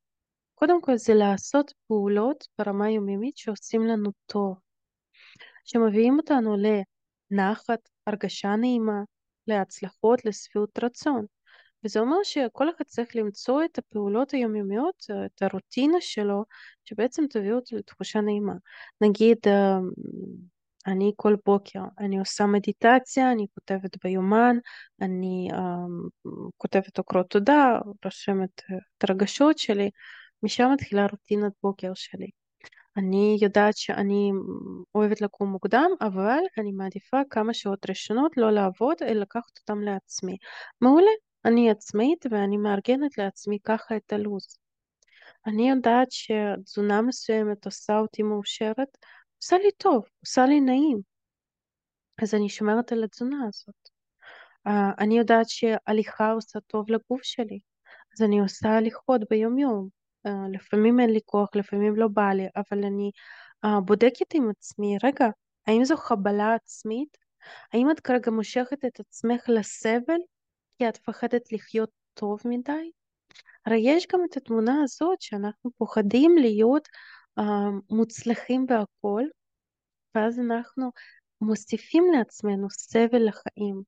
קודם 0.54 0.82
כל 0.82 0.96
זה 0.96 1.14
לעשות 1.14 1.72
פעולות 1.86 2.48
ברמה 2.58 2.90
יומיומית 2.90 3.36
שעושים 3.36 3.86
לנו 3.86 4.10
טוב, 4.26 4.58
שמביאים 5.64 6.18
אותנו 6.18 6.56
לנחת, 6.56 7.88
הרגשה 8.06 8.56
נעימה, 8.56 9.02
להצלחות, 9.46 10.24
לשביעות 10.24 10.78
רצון. 10.84 11.26
וזה 11.84 12.00
אומר 12.00 12.16
שכל 12.22 12.70
אחד 12.70 12.84
צריך 12.84 13.16
למצוא 13.16 13.64
את 13.64 13.78
הפעולות 13.78 14.30
היומיומיות, 14.30 15.06
את 15.26 15.42
הרוטינה 15.42 16.00
שלו, 16.00 16.44
שבעצם 16.84 17.24
תביא 17.30 17.52
אותו 17.52 17.76
לתחושה 17.76 18.20
נעימה. 18.20 18.54
נגיד, 19.00 19.38
אמ, 19.46 19.90
אני 20.86 21.12
כל 21.16 21.36
בוקר, 21.46 21.80
אני 21.98 22.18
עושה 22.18 22.46
מדיטציה, 22.46 23.32
אני 23.32 23.46
כותבת 23.54 24.04
ביומן, 24.04 24.56
אני 25.00 25.48
uh, 25.52 26.30
כותבת 26.56 26.98
עוקרות 26.98 27.30
תודה, 27.30 27.78
רושמת 28.04 28.62
את 28.98 29.10
הרגשות 29.10 29.58
שלי, 29.58 29.90
משם 30.42 30.70
מתחילה 30.72 31.06
רוטינת 31.10 31.52
בוקר 31.62 31.92
שלי. 31.94 32.30
אני 32.96 33.38
יודעת 33.40 33.76
שאני 33.76 34.32
אוהבת 34.94 35.20
לקום 35.20 35.52
מוקדם, 35.52 35.90
אבל 36.00 36.38
אני 36.58 36.72
מעדיפה 36.72 37.20
כמה 37.30 37.54
שעות 37.54 37.90
ראשונות 37.90 38.36
לא 38.36 38.50
לעבוד, 38.50 38.96
אלא 39.02 39.20
לקחת 39.20 39.58
אותם 39.58 39.80
לעצמי. 39.82 40.36
מעולה, 40.80 41.10
אני 41.48 41.70
עצמאית 41.70 42.26
ואני 42.30 42.56
מארגנת 42.56 43.18
לעצמי 43.18 43.58
ככה 43.64 43.96
את 43.96 44.12
הלו"ז. 44.12 44.58
אני 45.46 45.70
יודעת 45.70 46.08
שתזונה 46.10 47.02
מסוימת 47.02 47.64
עושה 47.64 47.98
אותי 47.98 48.22
מאושרת, 48.22 48.98
עושה 49.42 49.58
לי 49.58 49.72
טוב, 49.76 50.04
עושה 50.20 50.46
לי 50.46 50.60
נעים. 50.60 51.00
אז 52.22 52.34
אני 52.34 52.48
שומרת 52.48 52.92
על 52.92 53.04
התזונה 53.04 53.36
הזאת. 53.48 53.88
Uh, 54.68 54.70
אני 54.98 55.18
יודעת 55.18 55.48
שהליכה 55.48 56.30
עושה 56.32 56.60
טוב 56.60 56.90
לגוף 56.90 57.22
שלי, 57.22 57.58
אז 58.14 58.22
אני 58.22 58.40
עושה 58.40 58.68
הליכות 58.68 59.20
ביום-יום. 59.30 59.88
Uh, 60.26 60.30
לפעמים 60.52 61.00
אין 61.00 61.10
לי 61.10 61.20
כוח, 61.24 61.48
לפעמים 61.54 61.96
לא 61.96 62.08
בא 62.08 62.32
לי, 62.32 62.46
אבל 62.56 62.84
אני 62.84 63.10
uh, 63.66 63.80
בודקת 63.80 64.34
עם 64.34 64.50
עצמי, 64.50 64.96
רגע, 65.04 65.26
האם 65.66 65.84
זו 65.84 65.96
חבלה 65.96 66.54
עצמית? 66.54 67.18
האם 67.72 67.90
את 67.90 68.00
כרגע 68.00 68.30
מושכת 68.30 68.84
את 68.84 69.00
עצמך 69.00 69.44
לסבל 69.48 70.18
כי 70.78 70.88
את 70.88 70.98
מפחדת 71.00 71.52
לחיות 71.52 71.90
טוב 72.14 72.40
מדי? 72.44 72.90
הרי 73.66 73.80
יש 73.84 74.06
גם 74.12 74.20
את 74.30 74.36
התמונה 74.36 74.82
הזאת 74.82 75.20
שאנחנו 75.20 75.70
פוחדים 75.76 76.36
להיות 76.38 76.88
uh, 77.40 77.42
מוצלחים 77.90 78.66
בהכל, 78.66 79.22
ואז 80.14 80.38
אנחנו 80.38 80.90
מוסיפים 81.40 82.04
לעצמנו 82.16 82.70
סבל 82.70 83.28
לחיים. 83.28 83.82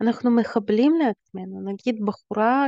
אנחנו 0.00 0.30
מחבלים 0.30 0.94
לעצמנו, 0.94 1.72
נגיד 1.72 1.98
בחורה 2.04 2.66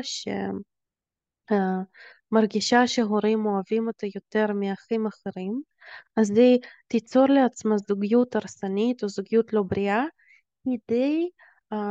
שמרגישה 2.33 2.87
שהורים 2.87 3.47
אוהבים 3.47 3.87
אותה 3.87 4.07
יותר 4.15 4.53
מאחים 4.53 5.07
אחרים, 5.07 5.63
אז 6.17 6.31
היא 6.31 6.59
תיצור 6.89 7.27
לעצמה 7.27 7.75
זוגיות 7.89 8.37
הרסנית 8.37 9.03
או 9.03 9.09
זוגיות 9.09 9.53
לא 9.53 9.63
בריאה, 9.63 10.05
כדי 10.65 11.31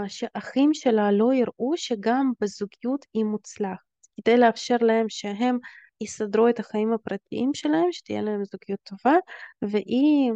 שאחים 0.08 0.74
שלה 0.74 1.12
לא 1.12 1.34
יראו 1.34 1.78
שגם 1.78 2.32
בזוגיות 2.42 3.06
היא 3.14 3.24
מוצלחת, 3.24 3.84
כדי 4.18 4.38
לאפשר 4.38 4.78
להם 4.82 5.06
שהם 5.10 5.58
יסדרו 6.02 6.50
את 6.50 6.60
החיים 6.60 6.94
הפרטיים 6.94 7.54
שלהם, 7.54 7.92
שתהיה 7.92 8.22
להם 8.22 8.46
זוגיות 8.46 8.80
טובה, 8.84 9.18
והיא 9.62 10.32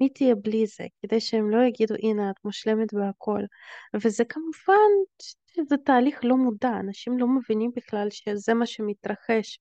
מי 0.00 0.08
תהיה 0.08 0.34
בלי 0.34 0.66
זה, 0.66 0.86
כדי 1.02 1.20
שהם 1.20 1.50
לא 1.50 1.62
יגידו 1.62 1.94
הנה 2.02 2.30
את 2.30 2.44
מושלמת 2.44 2.94
בהכל. 2.94 3.42
וזה 3.94 4.24
כמובן 4.24 4.90
שזה 5.20 5.76
תהליך 5.84 6.20
לא 6.24 6.36
מודע, 6.36 6.70
אנשים 6.80 7.18
לא 7.18 7.26
מבינים 7.26 7.70
בכלל 7.76 8.10
שזה 8.10 8.54
מה 8.54 8.66
שמתרחש. 8.66 9.58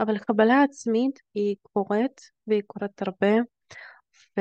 אבל 0.00 0.18
קבלה 0.18 0.62
עצמית 0.62 1.20
היא 1.34 1.56
קורית, 1.62 2.20
והיא 2.46 2.62
קורית 2.66 3.02
הרבה, 3.02 3.36
ו... 4.38 4.40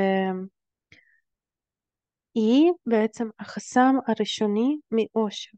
היא 2.36 2.72
בעצם 2.86 3.30
החסם 3.39 3.96
הראשוני 4.08 4.77
מאושר. 4.92 5.58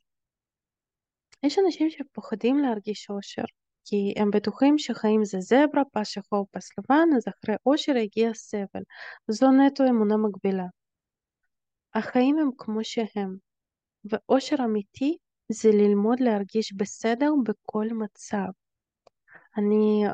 יש 1.43 1.59
אנשים 1.65 1.89
שפוחדים 1.89 2.59
להרגיש 2.59 3.09
אושר, 3.09 3.43
כי 3.85 4.13
הם 4.17 4.31
בטוחים 4.31 4.77
שחיים 4.77 5.25
זה 5.25 5.39
זברה, 5.39 5.83
פס 5.93 6.07
שחור, 6.07 6.47
פס 6.51 6.69
לבן, 6.77 7.07
אז 7.17 7.23
אחרי 7.27 7.55
אושר 7.65 7.97
יגיע 7.97 8.33
סבל. 8.33 8.81
זו 9.27 9.51
נטו 9.51 9.83
אמונה 9.83 10.17
מגבילה. 10.17 10.65
החיים 11.93 12.39
הם 12.39 12.49
כמו 12.57 12.83
שהם, 12.83 13.37
ואושר 14.05 14.55
אמיתי 14.65 15.17
זה 15.51 15.69
ללמוד 15.71 16.19
להרגיש 16.19 16.73
בסדר 16.73 17.31
בכל 17.43 17.87
מצב. 17.91 18.47
אני 19.57 20.03
uh, 20.07 20.11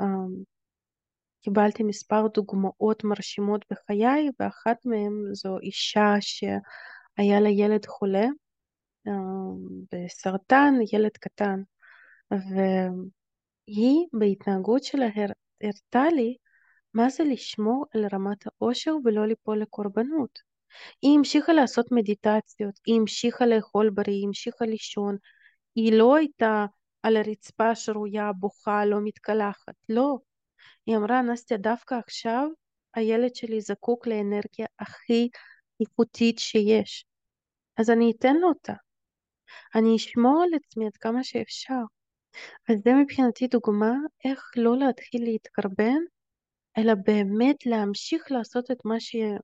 קיבלתי 1.44 1.84
מספר 1.84 2.28
דוגמאות 2.28 3.04
מרשימות 3.04 3.66
בחיי, 3.72 4.30
ואחת 4.40 4.86
מהן 4.86 5.34
זו 5.34 5.60
אישה 5.60 6.14
שהיה 6.20 7.40
לה 7.40 7.50
ילד 7.50 7.86
חולה 7.86 8.26
בסרטן, 9.92 10.74
ילד 10.94 11.12
קטן, 11.12 11.62
והיא 12.32 14.08
בהתנהגות 14.14 14.84
שלה 14.84 15.06
הראתה 15.16 16.04
לי 16.16 16.38
מה 16.94 17.10
זה 17.10 17.24
לשמור 17.24 17.86
על 17.94 18.06
רמת 18.14 18.46
העושר 18.46 18.96
ולא 19.06 19.28
ליפול 19.28 19.62
לקורבנות. 19.62 20.40
היא 21.02 21.18
המשיכה 21.18 21.54
לעשות 21.54 21.92
מדיטציות, 21.92 22.80
היא 22.86 23.00
המשיכה 23.00 23.46
לאכול 23.46 23.90
בריא, 23.90 24.16
היא 24.16 24.28
המשיכה 24.28 24.66
לישון, 24.66 25.18
היא 25.76 25.94
לא 25.94 26.16
הייתה 26.16 26.66
על 27.04 27.18
הרצפה 27.18 27.76
שרויה, 27.76 28.34
בוכה, 28.34 28.86
לא 28.86 28.98
מתקלחת, 29.04 29.76
לא. 29.90 30.18
היא 30.86 30.98
אמרה, 30.98 31.22
נסטיה, 31.22 31.58
דווקא 31.58 31.96
עכשיו 31.96 32.48
הילד 32.94 33.36
שלי 33.36 33.62
זקוק 33.62 34.08
לאנרגיה 34.08 34.66
הכי 34.80 35.30
איכותית 35.82 36.40
שיש, 36.40 37.06
אז 37.78 37.90
אני 37.90 38.12
אתן 38.18 38.36
לו 38.36 38.48
אותה. 38.48 38.74
אני 39.76 39.96
אשמור 39.96 40.44
על 40.44 40.50
עצמי 40.54 40.86
עד 40.86 40.98
כמה 40.98 41.24
שאפשר. 41.24 41.82
אז 42.70 42.76
זה 42.86 42.94
מבחינתי 42.94 43.48
דוגמה 43.48 43.94
איך 44.26 44.52
לא 44.56 44.78
להתחיל 44.78 45.24
להתקרבן, 45.24 46.00
אלא 46.78 46.94
באמת 47.06 47.66
להמשיך 47.66 48.32
לעשות 48.32 48.72
את 48.72 48.86
מה 48.86 49.00
שהיא 49.00 49.38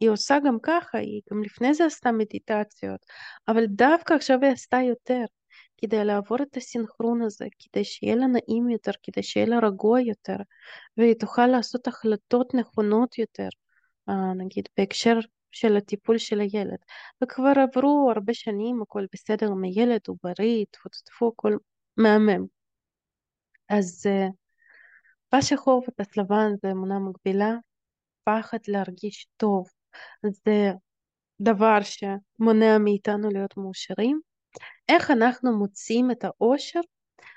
היא 0.00 0.10
עושה 0.10 0.38
גם 0.46 0.56
ככה, 0.62 0.98
היא 0.98 1.20
גם 1.32 1.42
לפני 1.42 1.74
זה 1.74 1.84
עשתה 1.84 2.12
מדיטציות, 2.12 3.06
אבל 3.48 3.66
דווקא 3.66 4.14
עכשיו 4.14 4.38
היא 4.42 4.52
עשתה 4.52 4.78
יותר, 4.88 5.24
כדי 5.80 6.04
לעבור 6.04 6.38
את 6.42 6.56
הסינכרון 6.56 7.22
הזה, 7.22 7.46
כדי 7.58 7.84
שיהיה 7.84 8.16
לה 8.16 8.26
נעים 8.26 8.70
יותר, 8.70 8.90
כדי 9.02 9.22
שיהיה 9.22 9.46
לה 9.46 9.58
רגוע 9.58 10.00
יותר, 10.00 10.36
והיא 10.96 11.14
תוכל 11.14 11.46
לעשות 11.46 11.86
החלטות 11.86 12.54
נכונות 12.54 13.18
יותר, 13.18 13.48
נגיד 14.36 14.68
בהקשר 14.76 15.18
של 15.50 15.76
הטיפול 15.76 16.18
של 16.18 16.40
הילד. 16.40 16.78
וכבר 17.22 17.52
עברו 17.56 18.10
הרבה 18.14 18.34
שנים, 18.34 18.82
הכל 18.82 19.06
בסדר 19.12 19.46
עם 19.46 19.64
הילד, 19.64 20.00
הוא 20.06 20.16
בריא, 20.22 20.64
טפו 20.70 20.88
טפו, 20.88 21.28
הכל 21.28 21.56
מהמם. 21.96 22.46
אז 23.68 24.06
פס 25.28 25.44
שחור 25.44 25.84
איך 34.88 35.10
אנחנו 35.10 35.58
מוצאים 35.58 36.10
את 36.10 36.24
האושר? 36.24 36.80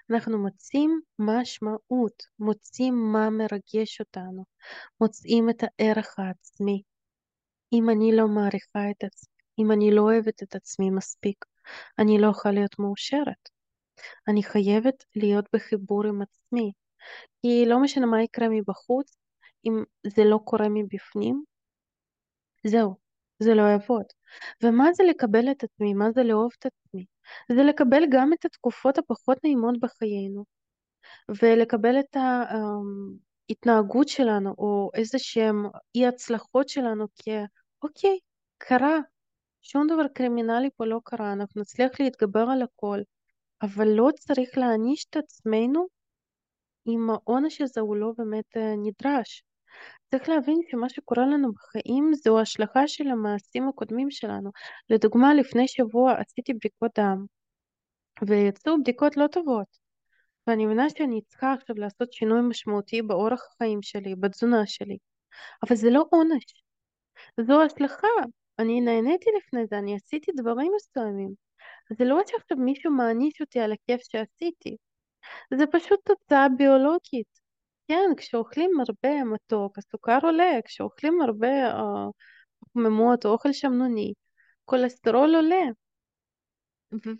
אנחנו 0.09 0.37
מוצאים 0.37 1.01
משמעות, 1.19 2.23
מוצאים 2.39 3.11
מה 3.11 3.29
מרגש 3.29 3.99
אותנו, 3.99 4.43
מוצאים 5.01 5.49
את 5.49 5.63
הערך 5.63 6.19
העצמי. 6.19 6.83
אם 7.73 7.89
אני 7.89 8.15
לא 8.15 8.27
מעריכה 8.27 8.91
את 8.91 9.03
עצמי, 9.03 9.33
אם 9.59 9.71
אני 9.71 9.91
לא 9.91 10.01
אוהבת 10.01 10.43
את 10.43 10.55
עצמי 10.55 10.89
מספיק, 10.89 11.45
אני 11.99 12.21
לא 12.21 12.27
יכולה 12.27 12.53
להיות 12.53 12.79
מאושרת. 12.79 13.49
אני 14.27 14.43
חייבת 14.43 15.03
להיות 15.15 15.45
בחיבור 15.53 16.05
עם 16.07 16.21
עצמי, 16.21 16.71
כי 17.41 17.65
לא 17.67 17.81
משנה 17.81 18.05
מה 18.05 18.23
יקרה 18.23 18.47
מבחוץ, 18.49 19.15
אם 19.65 19.83
זה 20.07 20.23
לא 20.23 20.39
קורה 20.45 20.65
מבפנים, 20.69 21.43
זהו, 22.67 22.95
זה 23.43 23.53
לא 23.53 23.61
יעבוד. 23.61 24.05
ומה 24.63 24.93
זה 24.93 25.03
לקבל 25.03 25.51
את 25.51 25.63
עצמי? 25.63 25.93
מה 25.93 26.11
זה 26.11 26.23
לאהוב 26.23 26.51
את 26.59 26.65
עצמי? 26.65 27.05
זה 27.51 27.63
לקבל 27.63 28.03
גם 28.11 28.33
את 28.33 28.45
התקופות 28.45 28.97
הפחות 28.97 29.37
נעימות 29.43 29.79
בחיינו, 29.79 30.45
ולקבל 31.41 31.99
את 31.99 32.17
ההתנהגות 33.49 34.07
שלנו, 34.07 34.55
או 34.57 34.89
איזה 34.93 35.19
שהם 35.19 35.65
אי 35.95 36.07
הצלחות 36.07 36.69
שלנו, 36.69 37.07
כי 37.15 37.31
אוקיי, 37.81 38.19
קרה, 38.57 38.99
שום 39.61 39.87
דבר 39.87 40.07
קרימינלי 40.07 40.69
פה 40.77 40.85
לא 40.85 40.99
קרה, 41.03 41.33
אנחנו 41.33 41.61
נצליח 41.61 41.91
להתגבר 41.99 42.45
על 42.51 42.61
הכל, 42.61 42.99
אבל 43.61 43.87
לא 43.87 44.09
צריך 44.19 44.57
להעניש 44.57 45.05
את 45.09 45.17
עצמנו 45.17 45.87
אם 46.87 47.09
העונש 47.09 47.61
הזה 47.61 47.81
הוא 47.81 47.95
לא 47.95 48.11
באמת 48.17 48.57
אה, 48.57 48.73
נדרש. 48.77 49.43
צריך 50.11 50.29
להבין 50.29 50.59
שמה 50.71 50.89
שקורה 50.89 51.25
לנו 51.25 51.53
בחיים 51.53 52.11
זו 52.13 52.39
השלכה 52.39 52.87
של 52.87 53.07
המעשים 53.07 53.67
הקודמים 53.67 54.11
שלנו. 54.11 54.51
לדוגמה, 54.89 55.33
לפני 55.33 55.67
שבוע 55.67 56.13
עשיתי 56.13 56.53
בדיקות 56.53 56.91
דם, 56.99 57.25
ויצאו 58.27 58.73
בדיקות 58.81 59.17
לא 59.17 59.27
טובות. 59.27 59.83
ואני 60.47 60.65
מבינה 60.65 60.89
שאני 60.89 61.21
צריכה 61.21 61.53
עכשיו 61.53 61.75
לעשות 61.79 62.13
שינוי 62.13 62.41
משמעותי 62.41 63.01
באורח 63.01 63.41
החיים 63.53 63.81
שלי, 63.81 64.15
בתזונה 64.15 64.65
שלי. 64.65 64.97
אבל 65.67 65.75
זה 65.75 65.89
לא 65.89 66.05
עונש, 66.11 66.63
זו 67.41 67.61
השלכה. 67.63 68.07
אני 68.59 68.81
נהניתי 68.81 69.29
לפני 69.37 69.65
זה, 69.65 69.77
אני 69.77 69.95
עשיתי 69.95 70.31
דברים 70.35 70.71
מסוימים. 70.75 71.33
זה 71.97 72.05
לא 72.05 72.21
שעכשיו 72.27 72.57
מישהו 72.57 72.91
מעניש 72.91 73.41
אותי 73.41 73.59
על 73.59 73.71
הכיף 73.71 74.01
שעשיתי. 74.01 74.77
זה 75.53 75.65
פשוט 75.67 75.99
תוצאה 76.05 76.47
ביולוגית. 76.57 77.42
כן, 77.87 78.09
כשאוכלים 78.17 78.71
הרבה 78.87 79.23
מתוק, 79.23 79.77
הסוכר 79.77 80.19
עולה, 80.23 80.59
כשאוכלים 80.65 81.21
הרבה 81.21 81.65
אה, 81.65 82.07
פחמימות 82.59 83.25
או 83.25 83.31
אוכל 83.31 83.53
שמנוני, 83.53 84.13
כולסטרול 84.65 85.35
עולה. 85.35 85.65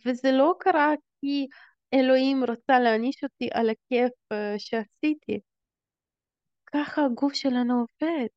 וזה 0.06 0.32
לא 0.32 0.54
קרה 0.60 0.94
כי 1.22 1.48
אלוהים 1.94 2.44
רצה 2.44 2.80
להעניש 2.80 3.24
אותי 3.24 3.50
על 3.54 3.70
הכיף 3.70 4.12
אה, 4.32 4.56
שעשיתי. 4.58 5.40
ככה 6.66 7.06
הגוף 7.06 7.34
שלנו 7.34 7.74
עובד. 7.74 8.28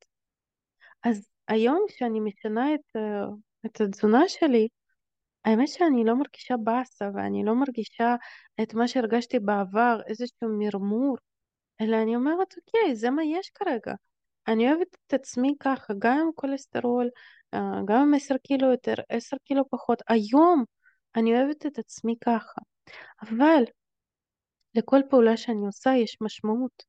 אז 1.03 1.27
היום 1.47 1.85
כשאני 1.87 2.19
משנה 2.19 2.73
את, 2.75 2.95
אה, 2.95 3.25
את 3.65 3.81
התזונה 3.81 4.27
שלי, 4.27 4.67
האמת 5.45 5.67
שאני 5.67 6.03
לא 6.05 6.15
מרגישה 6.15 6.57
באסה 6.63 7.05
ואני 7.15 7.43
לא 7.45 7.55
מרגישה 7.55 8.15
את 8.61 8.73
מה 8.73 8.87
שהרגשתי 8.87 9.39
בעבר, 9.39 9.99
איזשהו 10.07 10.49
מרמור. 10.59 11.17
אלא 11.81 11.97
אני 12.03 12.15
אומרת, 12.15 12.55
אוקיי, 12.57 12.95
זה 12.95 13.09
מה 13.09 13.23
יש 13.23 13.49
כרגע. 13.49 13.93
אני 14.47 14.69
אוהבת 14.69 14.97
את 15.07 15.13
עצמי 15.13 15.55
ככה, 15.59 15.93
גם 15.99 16.17
עם 16.19 16.29
כולסטרול, 16.35 17.09
אה, 17.53 17.59
גם 17.85 18.01
עם 18.01 18.13
עשר 18.13 18.37
קילו 18.37 18.71
יותר, 18.71 18.93
עשר 19.09 19.37
קילו 19.43 19.69
פחות. 19.69 20.01
היום 20.07 20.63
אני 21.15 21.33
אוהבת 21.35 21.65
את 21.65 21.79
עצמי 21.79 22.15
ככה. 22.21 22.61
אבל 23.21 23.63
לכל 24.75 24.99
פעולה 25.09 25.37
שאני 25.37 25.65
עושה 25.65 25.91
יש 25.95 26.17
משמעות. 26.21 26.83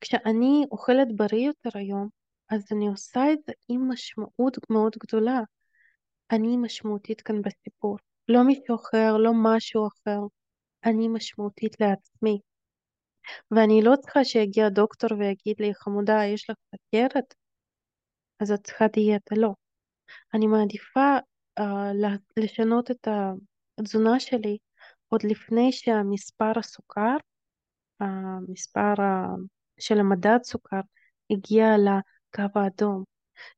כשאני 0.00 0.64
אוכלת 0.70 1.08
בריא 1.16 1.46
יותר 1.46 1.78
היום, 1.78 2.08
אז 2.50 2.66
אני 2.72 2.88
עושה 2.88 3.32
את 3.32 3.38
זה 3.46 3.52
עם 3.68 3.92
משמעות 3.92 4.70
מאוד 4.70 4.96
גדולה. 4.98 5.40
אני 6.30 6.56
משמעותית 6.56 7.20
כאן 7.20 7.42
בסיפור. 7.42 7.98
לא 8.28 8.42
מישהו 8.42 8.76
אחר, 8.76 9.16
לא 9.16 9.30
משהו 9.34 9.88
אחר. 9.88 10.20
אני 10.84 11.08
משמעותית 11.08 11.80
לעצמי. 11.80 12.40
ואני 13.50 13.82
לא 13.82 13.96
צריכה 13.96 14.24
שיגיע 14.24 14.68
דוקטור 14.68 15.10
ויגיד 15.18 15.56
לי, 15.60 15.74
חמודה, 15.74 16.24
יש 16.24 16.50
לך 16.50 16.56
סכרת? 16.74 17.34
אז 18.40 18.52
את 18.52 18.64
צריכה 18.64 18.86
דיאטה. 18.88 19.34
לא. 19.38 19.54
אני 20.34 20.46
מעדיפה 20.46 21.16
uh, 21.60 21.62
לשנות 22.36 22.90
את 22.90 23.08
התזונה 23.78 24.20
שלי 24.20 24.58
עוד 25.08 25.22
לפני 25.24 25.72
שהמספר 25.72 26.58
הסוכר, 26.58 27.16
המספר 28.00 28.94
uh, 28.98 29.40
של 29.80 29.98
המדד 29.98 30.38
סוכר, 30.42 30.80
הגיע 31.30 31.66
לקו 31.78 32.58
האדום. 32.60 33.04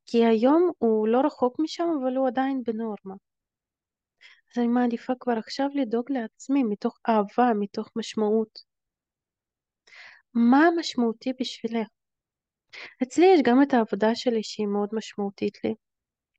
כי 0.06 0.24
היום 0.26 0.70
הוא 0.78 1.08
לא 1.08 1.20
רחוק 1.20 1.56
משם, 1.58 1.88
אבל 2.02 2.16
הוא 2.16 2.28
עדיין 2.28 2.62
בנורמה. 2.66 3.14
אז 4.52 4.58
אני 4.58 4.68
מעדיפה 4.68 5.12
כבר 5.20 5.32
עכשיו 5.38 5.66
לדאוג 5.74 6.12
לעצמי 6.12 6.62
מתוך 6.62 6.98
אהבה, 7.08 7.50
מתוך 7.54 7.88
משמעות. 7.96 8.69
מה 10.34 10.68
משמעותי 10.78 11.32
בשבילך? 11.40 11.88
אצלי 13.02 13.26
יש 13.34 13.40
גם 13.44 13.62
את 13.62 13.74
העבודה 13.74 14.14
שלי 14.14 14.42
שהיא 14.42 14.66
מאוד 14.66 14.88
משמעותית 14.92 15.64
לי. 15.64 15.74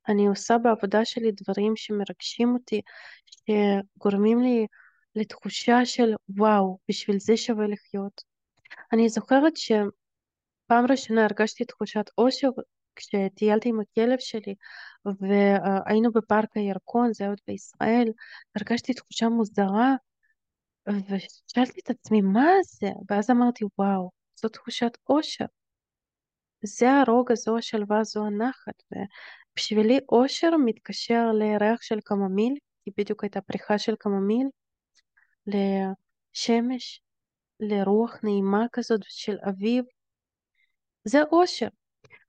אני 0.08 0.26
עושה 0.26 0.58
בעבודה 0.58 1.04
שלי 1.04 1.30
דברים 1.32 1.76
שמרגשים 1.76 2.54
אותי, 2.54 2.80
שגורמים 3.26 4.40
לי 4.40 4.66
לתחושה 5.14 5.84
של 5.84 6.14
וואו, 6.28 6.78
בשביל 6.88 7.18
זה 7.18 7.36
שווה 7.36 7.66
לחיות. 7.66 8.22
אני 8.92 9.08
זוכרת 9.08 9.56
שפעם 9.56 10.86
ראשונה 10.90 11.24
הרגשתי 11.24 11.64
תחושת 11.64 12.04
אושר 12.18 12.48
כשטיילתי 12.96 13.68
עם 13.68 13.80
הכלב 13.80 14.18
שלי 14.18 14.54
והיינו 15.04 16.12
בפארק 16.12 16.56
הירקון, 16.56 17.12
זה 17.12 17.24
היה 17.24 17.30
עוד 17.30 17.40
בישראל, 17.46 18.08
הרגשתי 18.56 18.94
תחושה 18.94 19.28
מוזרה 19.28 19.94
ושאלתי 20.88 21.80
את 21.80 21.90
עצמי 21.90 22.20
מה 22.20 22.48
זה, 22.62 22.88
ואז 23.10 23.30
אמרתי 23.30 23.64
וואו, 23.78 24.10
זו 24.36 24.48
תחושת 24.48 24.92
אושר. 25.08 25.44
זה 26.64 26.90
הרוגע, 26.90 27.34
זו 27.34 27.58
השלווה, 27.58 28.04
זו 28.04 28.26
הנחת. 28.26 28.82
ובשבילי 28.92 29.98
אושר 30.08 30.50
מתקשר 30.64 31.32
לריח 31.32 31.82
של 31.82 32.00
קממיל, 32.00 32.54
כי 32.84 32.90
בדיוק 32.96 33.24
הייתה 33.24 33.40
פריחה 33.40 33.78
של 33.78 33.94
קממיל, 33.98 34.46
לשמש, 35.46 37.02
לרוח 37.60 38.18
נעימה 38.22 38.66
כזאת 38.72 39.00
של 39.08 39.36
אביב. 39.48 39.84
זה 41.04 41.22
אושר. 41.22 41.68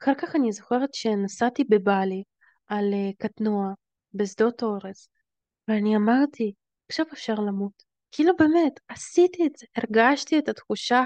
אחר 0.04 0.14
כך 0.18 0.36
אני 0.36 0.52
זוכרת 0.52 0.94
שנסעתי 0.94 1.64
בבלי 1.64 2.24
על 2.68 2.86
קטנוע 3.18 3.74
בשדות 4.14 4.64
אורז, 4.64 5.08
ואני 5.68 5.96
אמרתי, 5.96 6.54
עכשיו 6.90 7.06
אפשר 7.14 7.34
למות. 7.34 7.93
כאילו 8.16 8.36
באמת, 8.40 8.80
עשיתי 8.88 9.46
את 9.46 9.56
זה, 9.56 9.66
הרגשתי 9.76 10.40
את 10.40 10.50
התחושה 10.50 11.04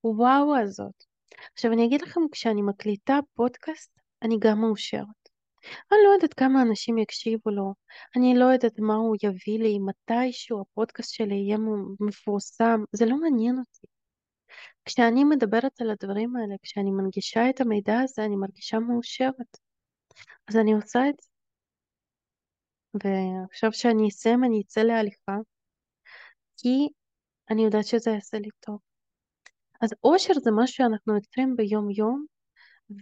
הוואו 0.00 0.56
הזאת. 0.56 1.04
עכשיו 1.54 1.72
אני 1.72 1.86
אגיד 1.86 2.02
לכם, 2.02 2.20
כשאני 2.32 2.62
מקליטה 2.62 3.18
פודקאסט, 3.34 3.90
אני 4.22 4.36
גם 4.40 4.60
מאושרת. 4.60 5.20
אני 5.92 5.98
לא 6.04 6.10
יודעת 6.14 6.34
כמה 6.34 6.62
אנשים 6.62 6.98
יקשיבו 6.98 7.50
לו, 7.50 7.74
אני 8.16 8.38
לא 8.38 8.44
יודעת 8.44 8.78
מה 8.78 8.94
הוא 8.94 9.16
יביא 9.22 9.58
לי, 9.58 9.78
מתישהו 9.78 10.60
הפודקאסט 10.60 11.14
שלי 11.14 11.34
יהיה 11.34 11.56
מפורסם, 12.00 12.80
זה 12.92 13.06
לא 13.06 13.16
מעניין 13.20 13.58
אותי. 13.58 13.86
כשאני 14.84 15.24
מדברת 15.24 15.80
על 15.80 15.90
הדברים 15.90 16.36
האלה, 16.36 16.54
כשאני 16.62 16.90
מנגישה 16.90 17.50
את 17.50 17.60
המידע 17.60 18.00
הזה, 18.00 18.24
אני 18.24 18.36
מרגישה 18.36 18.78
מאושרת. 18.78 19.56
אז 20.48 20.56
אני 20.56 20.72
עושה 20.72 21.08
את 21.08 21.14
זה. 21.20 21.28
ועכשיו 22.94 23.72
שאני 23.72 24.08
אסיים, 24.08 24.44
אני 24.44 24.62
אצא 24.66 24.80
להליכה, 24.80 25.36
כי 26.62 26.88
אני 27.50 27.64
יודעת 27.64 27.86
שזה 27.86 28.10
יעשה 28.10 28.38
לי 28.38 28.48
טוב. 28.60 28.78
אז 29.80 29.90
אושר 30.04 30.34
זה 30.34 30.50
משהו 30.50 30.76
שאנחנו 30.76 31.14
יוצרים 31.14 31.56
ביום 31.56 31.90
יום, 31.90 32.24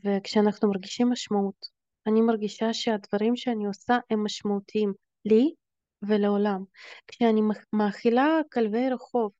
וכשאנחנו 0.04 0.68
מרגישים 0.68 1.10
משמעות. 1.10 1.66
אני 2.06 2.20
מרגישה 2.20 2.72
שהדברים 2.72 3.36
שאני 3.36 3.66
עושה 3.66 3.98
הם 4.10 4.24
משמעותיים 4.24 4.92
לי 5.24 5.54
ולעולם. 6.02 6.64
כשאני 7.06 7.40
מאכילה 7.72 8.40
כלבי 8.52 8.90
רחוב 8.90 9.32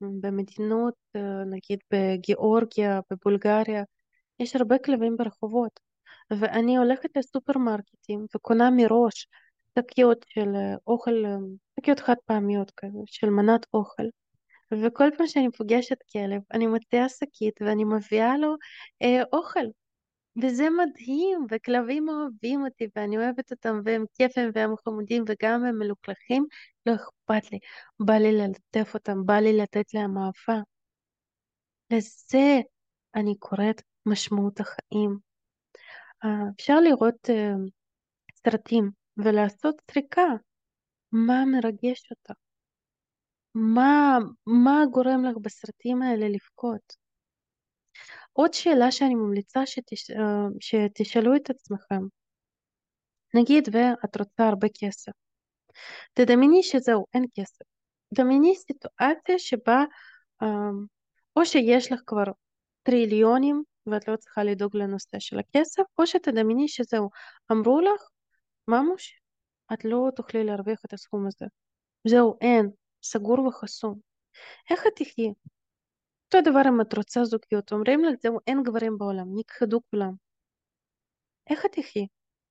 במדינות, 0.00 0.94
אה, 1.16 1.44
נגיד 1.44 1.78
בגיאורגיה, 1.92 3.00
בבולגריה, 3.10 3.82
יש 4.40 4.56
הרבה 4.56 4.78
כלבים 4.78 5.16
ברחובות, 5.16 5.80
ואני 6.30 6.76
הולכת 6.76 7.16
לסופרמרקטים 7.16 8.26
וקונה 8.34 8.70
מראש 8.70 9.26
שקיות 9.78 10.24
של 10.28 10.54
אה, 10.54 10.74
אוכל, 10.86 11.24
אה, 11.26 11.36
שקיות 11.80 12.00
חד 12.00 12.14
פעמיות 12.26 12.70
כזה, 12.76 12.98
של 13.06 13.30
מנת 13.30 13.66
אוכל. 13.74 14.02
וכל 14.72 15.08
פעם 15.16 15.26
שאני 15.26 15.50
פוגשת 15.50 15.96
כלב, 16.12 16.42
אני 16.52 16.66
מוציאה 16.66 17.08
שקית 17.08 17.62
ואני 17.62 17.84
מביאה 17.84 18.38
לו 18.38 18.54
אה, 19.02 19.22
אוכל. 19.32 19.64
וזה 20.42 20.68
מדהים, 20.70 21.46
וכלבים 21.50 22.08
אוהבים 22.08 22.64
אותי, 22.64 22.86
ואני 22.96 23.16
אוהבת 23.16 23.50
אותם, 23.50 23.80
והם 23.84 24.04
כיפים, 24.14 24.50
והם 24.54 24.70
חמודים, 24.84 25.24
וגם 25.28 25.64
הם 25.64 25.78
מלוכלכים, 25.78 26.46
לא 26.86 26.94
אכפת 26.94 27.52
לי. 27.52 27.58
בא 28.00 28.14
לי 28.14 28.32
ללטף 28.32 28.94
אותם, 28.94 29.26
בא 29.26 29.34
לי 29.34 29.56
לתת 29.56 29.94
להם 29.94 30.18
אהבה. 30.18 30.62
לזה 31.90 32.60
אני 33.14 33.34
קוראת 33.38 33.82
משמעות 34.06 34.60
החיים. 34.60 35.18
אה, 36.24 36.50
אפשר 36.56 36.80
לראות 36.80 37.30
אה, 37.30 37.52
סרטים 38.44 38.90
ולעשות 39.16 39.82
סריקה, 39.90 40.22
מה 41.12 41.44
מרגש 41.46 42.10
אותך. 42.10 42.40
מה, 43.54 44.18
מה 44.46 44.82
גורם 44.92 45.24
לך 45.24 45.36
בסרטים 45.42 46.02
האלה 46.02 46.28
לבכות? 46.28 46.96
עוד 48.32 48.54
שאלה 48.54 48.92
שאני 48.92 49.14
ממליצה 49.14 49.66
שתש... 49.66 50.10
שתשאלו 50.60 51.36
את 51.36 51.50
עצמכם, 51.50 52.02
נגיד 53.34 53.68
ואת 53.72 54.16
רוצה 54.16 54.48
הרבה 54.48 54.68
כסף, 54.80 55.12
תדמייני 56.12 56.62
שזהו, 56.62 57.06
אין 57.14 57.24
כסף. 57.34 57.64
דמייני 58.14 58.54
סיטואציה 58.56 59.38
שבה 59.38 59.84
או 61.36 61.44
שיש 61.44 61.92
לך 61.92 62.00
כבר 62.06 62.24
טריליונים 62.82 63.62
ואת 63.86 64.08
לא 64.08 64.16
צריכה 64.16 64.44
לדאוג 64.44 64.76
לנושא 64.76 65.18
של 65.18 65.38
הכסף, 65.38 65.82
או 65.98 66.06
שתדמייני 66.06 66.68
שזהו, 66.68 67.10
אמרו 67.52 67.80
לך, 67.80 68.02
ממוש, 68.68 69.19
את 69.72 69.84
לא 69.84 70.08
תוכלי 70.16 70.44
להרוויח 70.44 70.80
את 70.84 70.92
הסכום 70.92 71.26
הזה. 71.26 71.46
זהו, 72.08 72.38
אין, 72.40 72.70
סגור 73.02 73.46
וחסום. 73.46 74.00
איך 74.70 74.86
את 74.86 74.92
תחי? 74.96 75.32
אותו 76.26 76.50
דבר 76.50 76.62
אם 76.68 76.80
את 76.80 76.94
רוצה 76.94 77.24
זוגיות, 77.24 77.72
אומרים 77.72 78.04
לך 78.04 78.14
זהו, 78.22 78.38
אין 78.46 78.62
גברים 78.62 78.98
בעולם, 78.98 79.26
נכחדו 79.38 79.80
כולם. 79.90 80.12
איך 81.50 81.66
את 81.66 81.72
תחי? 81.72 82.06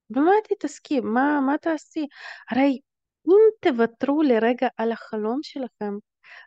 במה 0.10 0.32
תתעסקי? 0.44 1.00
מה, 1.00 1.42
מה 1.46 1.58
תעשי? 1.58 2.08
הרי 2.52 2.80
אם 3.28 3.34
תוותרו 3.62 4.24
לרגע 4.24 4.68
על 4.78 4.92
החלום 4.92 5.40
שלכם, 5.44 5.94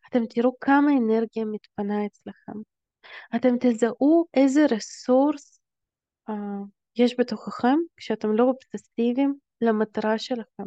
אתם 0.08 0.26
תראו 0.26 0.52
כמה 0.60 0.90
אנרגיה 0.92 1.44
מתפנה 1.44 2.06
אצלכם. 2.06 2.52
אתם 3.36 3.54
תזהו 3.60 4.26
איזה 4.34 4.66
רסורס 4.70 5.60
uh, 6.30 6.32
יש 6.96 7.14
בתוככם 7.18 7.76
כשאתם 7.96 8.32
לא 8.32 8.44
אובססיביים 8.44 9.34
למטרה 9.62 10.18
שלכם. 10.18 10.64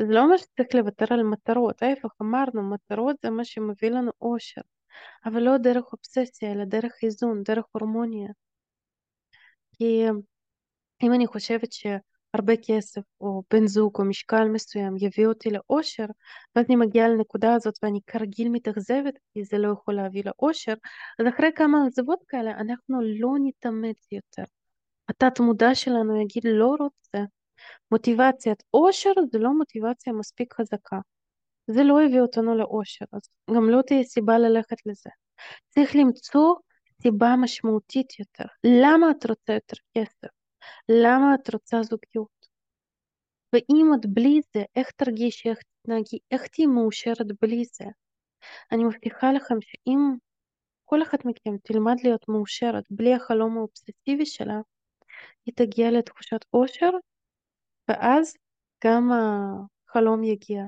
זה 0.00 0.06
לא 0.08 0.20
אומר 0.20 0.36
שצריך 0.36 0.68
לוותר 0.74 1.04
על 1.10 1.22
מטרות, 1.22 1.82
ההפך 1.82 2.10
אמרנו, 2.22 2.70
מטרות 2.70 3.16
זה 3.22 3.30
מה 3.30 3.44
שמביא 3.44 3.90
לנו 3.90 4.10
אושר, 4.20 4.60
אבל 5.24 5.42
לא 5.42 5.58
דרך 5.58 5.84
אובססיה, 5.92 6.52
אלא 6.52 6.64
דרך 6.64 6.92
איזון, 7.02 7.42
דרך 7.42 7.64
הורמוניה. 7.72 8.28
כי 9.72 10.04
אם 11.02 11.12
אני 11.12 11.26
חושבת 11.26 11.72
שהרבה 11.72 12.52
כסף 12.66 13.02
או 13.20 13.42
בן 13.52 13.66
זוג 13.66 13.96
או 13.98 14.04
משקל 14.04 14.44
מסוים 14.44 14.96
יביא 14.96 15.26
אותי 15.26 15.50
לאושר, 15.50 16.06
ואז 16.56 16.66
אני 16.68 16.76
מגיעה 16.76 17.08
לנקודה 17.08 17.54
הזאת 17.54 17.74
ואני 17.82 18.00
כרגיל 18.06 18.48
מתאכזבת 18.48 19.14
כי 19.32 19.44
זה 19.44 19.58
לא 19.58 19.72
יכול 19.72 19.94
להביא 19.94 20.22
לאושר, 20.24 20.74
אז 21.20 21.26
אחרי 21.34 21.50
כמה 21.56 21.78
עזבות 21.86 22.18
כאלה 22.28 22.50
אנחנו 22.50 23.00
לא 23.20 23.30
נתאמץ 23.44 24.08
יותר. 24.12 24.44
התת 25.08 25.40
מודע 25.40 25.74
שלנו 25.74 26.22
יגיד 26.22 26.42
לא 26.46 26.76
רוצה, 26.80 27.24
מוטיבציית 27.90 28.62
אושר 28.74 29.12
זה 29.32 29.38
לא 29.38 29.58
מוטיבציה 29.58 30.12
מספיק 30.12 30.54
חזקה. 30.54 30.98
זה 31.66 31.82
לא 31.82 32.02
הביא 32.02 32.20
אותנו 32.20 32.54
לאושר, 32.58 33.04
אז 33.12 33.20
גם 33.54 33.70
לא 33.70 33.82
תהיה 33.82 34.04
סיבה 34.04 34.38
ללכת 34.38 34.86
לזה. 34.86 35.10
צריך 35.68 35.96
למצוא 35.96 36.54
סיבה 37.02 37.34
משמעותית 37.36 38.18
יותר. 38.18 38.44
למה 38.64 39.10
את 39.10 39.26
רוצה 39.26 39.52
יותר 39.52 39.76
כסף? 39.94 40.28
למה 40.88 41.34
את 41.34 41.54
רוצה 41.54 41.82
זוגיות? 41.82 42.40
ואם 43.52 43.90
את 43.94 44.06
בלי 44.06 44.40
זה, 44.54 44.62
איך 44.76 44.90
תרגישי, 44.90 45.50
איך 45.50 45.58
תתנהגי, 45.58 46.18
איך 46.30 46.46
תהיי 46.46 46.66
מאושרת 46.66 47.26
בלי 47.42 47.64
זה? 47.64 47.84
אני 48.72 48.84
מבטיחה 48.84 49.32
לכם 49.32 49.54
שאם 49.60 49.98
כל 50.84 51.02
אחת 51.02 51.24
מכם 51.24 51.56
תלמד 51.62 51.96
להיות 52.04 52.28
מאושרת 52.28 52.84
בלי 52.90 53.14
החלום 53.14 53.56
האובססיבי 53.56 54.26
שלה, 54.26 54.60
היא 55.46 55.54
תגיע 55.56 55.90
לתחושת 55.90 56.40
אושר 56.52 56.90
ואז 57.90 58.34
גם 58.84 59.10
החלום 59.12 60.24
יגיע, 60.24 60.62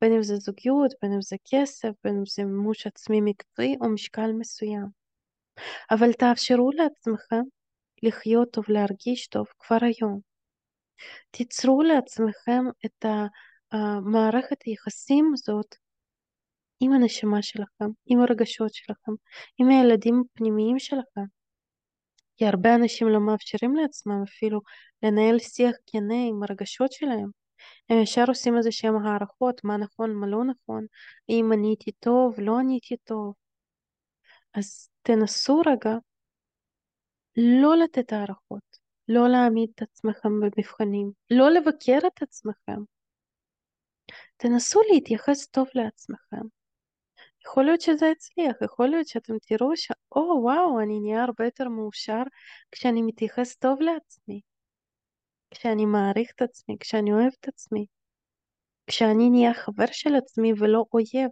בין 0.00 0.12
אם 0.12 0.22
זה 0.22 0.36
זוגיות, 0.36 0.92
בין 1.02 1.12
אם 1.12 1.22
זה 1.22 1.36
כסף, 1.50 1.90
בין 2.04 2.16
אם 2.16 2.26
זה 2.26 2.44
מימוש 2.44 2.86
עצמי 2.86 3.20
מקצועי 3.20 3.76
או 3.80 3.88
משקל 3.88 4.32
מסוים. 4.38 4.86
אבל 5.90 6.12
תאפשרו 6.12 6.70
לעצמכם 6.72 7.42
לחיות 8.02 8.50
טוב, 8.50 8.64
להרגיש 8.68 9.26
טוב 9.26 9.46
כבר 9.58 9.78
היום. 9.80 10.20
תיצרו 11.30 11.82
לעצמכם 11.82 12.64
את 12.86 13.04
המערכת 13.72 14.62
היחסים 14.62 15.30
הזאת 15.34 15.74
עם 16.80 16.92
הנשמה 16.92 17.42
שלכם, 17.42 17.88
עם 18.06 18.20
הרגשות 18.20 18.74
שלכם, 18.74 19.12
עם 19.58 19.68
הילדים 19.68 20.22
הפנימיים 20.26 20.78
שלכם. 20.78 21.35
כי 22.36 22.46
הרבה 22.46 22.74
אנשים 22.74 23.08
לא 23.08 23.20
מאפשרים 23.20 23.76
לעצמם 23.76 24.22
אפילו 24.28 24.60
לנהל 25.02 25.38
שיח 25.38 25.76
כנה 25.86 26.14
עם 26.28 26.42
הרגשות 26.42 26.92
שלהם. 26.92 27.30
הם 27.90 28.02
ישר 28.02 28.24
עושים 28.28 28.56
איזה 28.56 28.72
שהם 28.72 29.06
הערכות, 29.06 29.64
מה 29.64 29.76
נכון, 29.76 30.14
מה 30.14 30.26
לא 30.26 30.44
נכון, 30.44 30.86
אם 31.28 31.50
עניתי 31.52 31.92
טוב, 31.92 32.40
לא 32.40 32.58
עניתי 32.58 32.96
טוב. 32.96 33.34
אז 34.54 34.88
תנסו 35.02 35.62
רגע 35.66 35.96
לא 37.36 37.76
לתת 37.76 38.12
הערכות, 38.12 38.78
לא 39.08 39.28
להעמיד 39.28 39.70
את 39.74 39.82
עצמכם 39.82 40.40
במבחנים, 40.40 41.12
לא 41.30 41.50
לבקר 41.50 41.98
את 42.06 42.22
עצמכם. 42.22 42.80
תנסו 44.36 44.80
להתייחס 44.92 45.46
טוב 45.46 45.68
לעצמכם. 45.74 46.46
יכול 47.46 47.64
להיות 47.64 47.80
שזה 47.80 48.06
יצליח, 48.06 48.56
יכול 48.62 48.88
להיות 48.88 49.08
שאתם 49.08 49.34
תראו 49.46 49.76
ש... 49.76 49.92
או 50.16 50.40
וואו, 50.42 50.80
אני 50.80 51.00
נהיה 51.00 51.24
הרבה 51.24 51.44
יותר 51.44 51.68
מאושר 51.68 52.22
כשאני 52.72 53.02
מתייחס 53.02 53.56
טוב 53.56 53.80
לעצמי, 53.80 54.40
כשאני 55.50 55.84
מעריך 55.86 56.30
את 56.36 56.42
עצמי, 56.42 56.76
כשאני 56.80 57.12
אוהב 57.12 57.32
את 57.40 57.48
עצמי, 57.48 57.86
כשאני 58.86 59.30
נהיה 59.30 59.54
חבר 59.54 59.86
של 59.92 60.14
עצמי 60.14 60.52
ולא 60.58 60.84
אויב. 60.92 61.30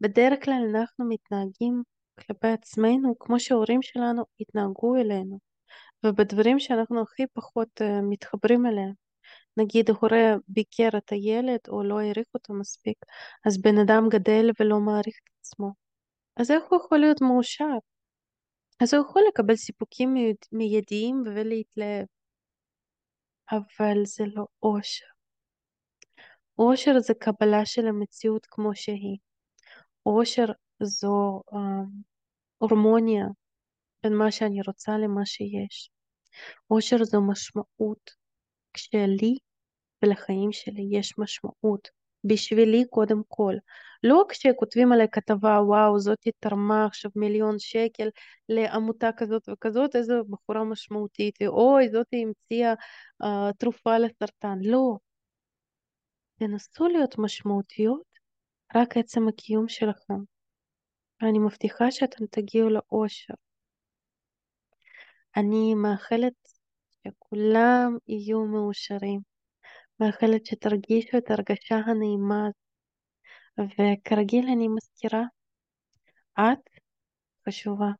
בדרך 0.00 0.44
כלל 0.44 0.62
אנחנו 0.76 1.08
מתנהגים 1.08 1.82
כלפי 2.20 2.48
עצמנו 2.48 3.18
כמו 3.18 3.40
שההורים 3.40 3.82
שלנו 3.82 4.22
התנהגו 4.40 4.96
אלינו, 4.96 5.38
ובדברים 6.04 6.58
שאנחנו 6.58 7.02
הכי 7.02 7.26
פחות 7.32 7.80
מתחברים 8.02 8.66
אליהם. 8.66 9.09
נגיד 9.56 9.90
הורה 9.90 10.34
ביקר 10.48 10.88
את 10.96 11.12
הילד 11.12 11.60
או 11.68 11.82
לא 11.82 12.00
העריך 12.00 12.26
אותו 12.34 12.54
מספיק, 12.54 12.96
אז 13.46 13.60
בן 13.60 13.78
אדם 13.78 14.08
גדל 14.10 14.50
ולא 14.60 14.80
מעריך 14.80 15.18
את 15.24 15.30
עצמו. 15.40 15.72
אז 16.36 16.50
איך 16.50 16.62
הוא 16.70 16.78
יכול 16.78 16.98
להיות 16.98 17.20
מאושר? 17.20 17.78
אז 18.82 18.94
הוא 18.94 19.04
יכול 19.04 19.22
לקבל 19.28 19.56
סיפוקים 19.56 20.14
מיידיים 20.52 21.22
ולהתלהב. 21.26 22.06
אבל 23.50 24.04
זה 24.04 24.24
לא 24.34 24.46
אושר. 24.62 25.06
אושר 26.58 26.98
זה 26.98 27.14
קבלה 27.14 27.66
של 27.66 27.86
המציאות 27.86 28.46
כמו 28.46 28.74
שהיא. 28.74 29.18
אושר 30.06 30.46
זו 30.82 31.42
אה, 31.52 31.82
הורמוניה 32.58 33.24
בין 34.02 34.14
מה 34.14 34.30
שאני 34.30 34.60
רוצה 34.66 34.92
למה 34.98 35.26
שיש. 35.26 35.90
אושר 36.70 37.04
זו 37.04 37.20
משמעות. 37.20 38.19
כשלי 38.74 39.38
ולחיים 40.02 40.52
שלי 40.52 40.88
יש 40.90 41.18
משמעות. 41.18 42.00
בשבילי 42.24 42.84
קודם 42.90 43.22
כל. 43.28 43.54
לא 44.02 44.24
כשכותבים 44.28 44.92
עליי 44.92 45.08
כתבה, 45.12 45.60
וואו, 45.62 45.98
זאתי 45.98 46.30
תרמה 46.40 46.86
עכשיו 46.86 47.10
מיליון 47.16 47.58
שקל 47.58 48.08
לעמותה 48.48 49.10
כזאת 49.16 49.48
וכזאת, 49.48 49.96
איזו 49.96 50.24
בחורה 50.24 50.64
משמעותית, 50.64 51.34
ואוי, 51.42 51.88
זאתי 51.88 52.22
המציאה 52.22 52.74
uh, 53.22 53.52
תרופה 53.58 53.98
לסרטן. 53.98 54.58
לא. 54.62 54.96
תנסו 56.38 56.88
להיות 56.88 57.18
משמעותיות 57.18 58.02
רק 58.76 58.96
עצם 58.96 59.28
הקיום 59.28 59.68
שלכם. 59.68 60.20
ואני 61.22 61.38
מבטיחה 61.38 61.90
שאתם 61.90 62.26
תגיעו 62.26 62.68
לאושר. 62.68 63.34
אני 65.36 65.74
מאחלת 65.74 66.34
שכולם 67.06 67.96
יהיו 68.08 68.44
מאושרים. 68.46 69.20
מאחלת 70.00 70.46
שתרגישו 70.46 71.18
את 71.18 71.30
הרגשה 71.30 71.76
הנעימה 71.76 72.48
וכרגיל 73.58 74.46
אני 74.52 74.68
מזכירה, 74.68 75.22
את 76.40 76.70
חשובה. 77.48 77.90